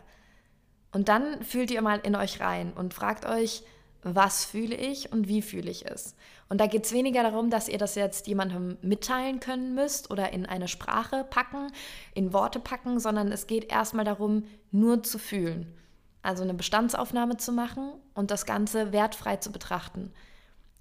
[0.93, 3.63] Und dann fühlt ihr mal in euch rein und fragt euch,
[4.03, 6.15] was fühle ich und wie fühle ich es.
[6.49, 10.33] Und da geht es weniger darum, dass ihr das jetzt jemandem mitteilen können müsst oder
[10.33, 11.73] in eine Sprache packen,
[12.15, 15.75] in Worte packen, sondern es geht erstmal darum, nur zu fühlen
[16.23, 20.13] also eine Bestandsaufnahme zu machen und das Ganze wertfrei zu betrachten.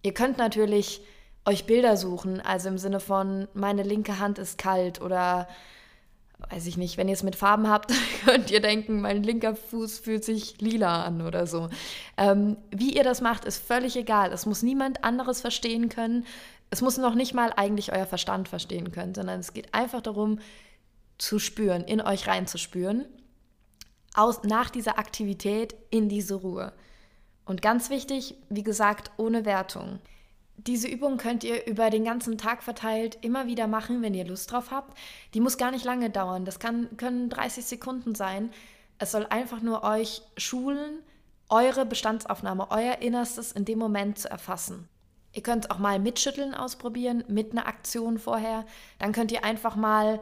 [0.04, 1.02] Ihr könnt natürlich
[1.48, 5.48] euch Bilder suchen, also im Sinne von, meine linke Hand ist kalt oder
[6.50, 7.91] weiß ich nicht, wenn ihr es mit Farben habt,
[8.26, 11.70] könnt ihr denken, mein linker Fuß fühlt sich lila an oder so.
[12.18, 14.32] Ähm, wie ihr das macht, ist völlig egal.
[14.32, 16.26] Es muss niemand anderes verstehen können.
[16.70, 20.39] Es muss noch nicht mal eigentlich euer Verstand verstehen können, sondern es geht einfach darum,
[21.18, 23.06] zu spüren, in euch reinzuspüren
[24.14, 26.74] aus, nach dieser Aktivität in diese Ruhe.
[27.45, 30.00] Und ganz wichtig, wie gesagt, ohne Wertung.
[30.58, 34.51] Diese Übung könnt ihr über den ganzen Tag verteilt immer wieder machen, wenn ihr Lust
[34.51, 34.97] drauf habt.
[35.34, 36.45] Die muss gar nicht lange dauern.
[36.45, 38.49] Das kann, können 30 Sekunden sein.
[38.97, 40.99] Es soll einfach nur euch schulen,
[41.49, 44.89] eure Bestandsaufnahme, euer Innerstes in dem Moment zu erfassen.
[45.34, 48.66] Ihr könnt auch mal mitschütteln ausprobieren, mit einer Aktion vorher.
[48.97, 50.20] Dann könnt ihr einfach mal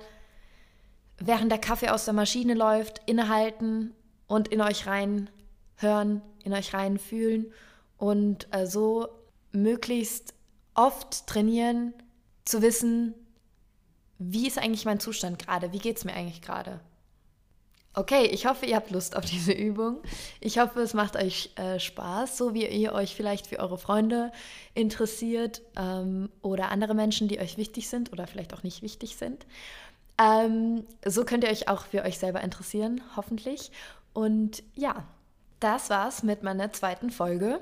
[1.17, 3.93] während der Kaffee aus der Maschine läuft, innehalten
[4.27, 5.29] und in euch rein
[5.77, 7.53] hören, in euch rein fühlen
[7.97, 9.07] und äh, so
[9.55, 10.33] möglichst
[10.73, 11.93] oft trainieren,
[12.43, 13.13] zu wissen,
[14.17, 16.79] wie ist eigentlich mein Zustand gerade, wie geht es mir eigentlich gerade.
[17.97, 20.01] Okay, ich hoffe, ihr habt Lust auf diese Übung.
[20.41, 24.31] Ich hoffe, es macht euch äh, Spaß, so wie ihr euch vielleicht für eure Freunde
[24.73, 29.45] interessiert ähm, oder andere Menschen, die euch wichtig sind oder vielleicht auch nicht wichtig sind.
[30.17, 33.71] Ähm, so könnt ihr euch auch für euch selber interessieren, hoffentlich.
[34.13, 35.05] Und ja,
[35.61, 37.61] das war's mit meiner zweiten Folge.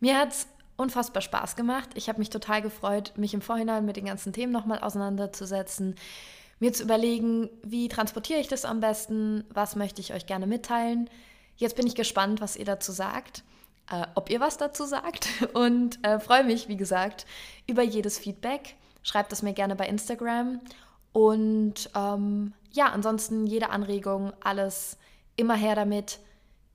[0.00, 0.48] Mir hat's
[0.78, 1.90] unfassbar Spaß gemacht.
[1.94, 5.96] Ich habe mich total gefreut, mich im Vorhinein mit den ganzen Themen nochmal auseinanderzusetzen,
[6.60, 11.10] mir zu überlegen, wie transportiere ich das am besten, was möchte ich euch gerne mitteilen.
[11.56, 13.42] Jetzt bin ich gespannt, was ihr dazu sagt,
[13.90, 17.26] äh, ob ihr was dazu sagt und äh, freue mich, wie gesagt,
[17.66, 18.76] über jedes Feedback.
[19.02, 20.60] Schreibt es mir gerne bei Instagram
[21.12, 24.98] und ähm, ja, ansonsten jede Anregung, alles
[25.36, 26.20] immer her damit.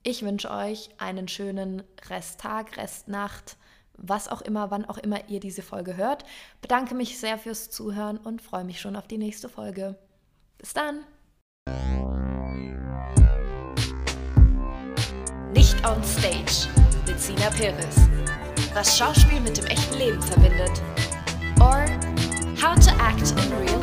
[0.04, 3.56] Ich wünsche euch einen schönen Resttag, Restnacht,
[3.98, 6.24] was auch immer, wann auch immer ihr diese Folge hört.
[6.62, 9.96] Bedanke mich sehr fürs Zuhören und freue mich schon auf die nächste Folge.
[10.58, 11.02] Bis dann!
[15.54, 16.68] Nicht on Stage
[17.08, 17.96] mit Sina Perez.
[18.74, 20.82] Was Schauspiel mit dem echten Leben verbindet.
[21.60, 21.86] Or
[22.62, 23.80] How to Act in Real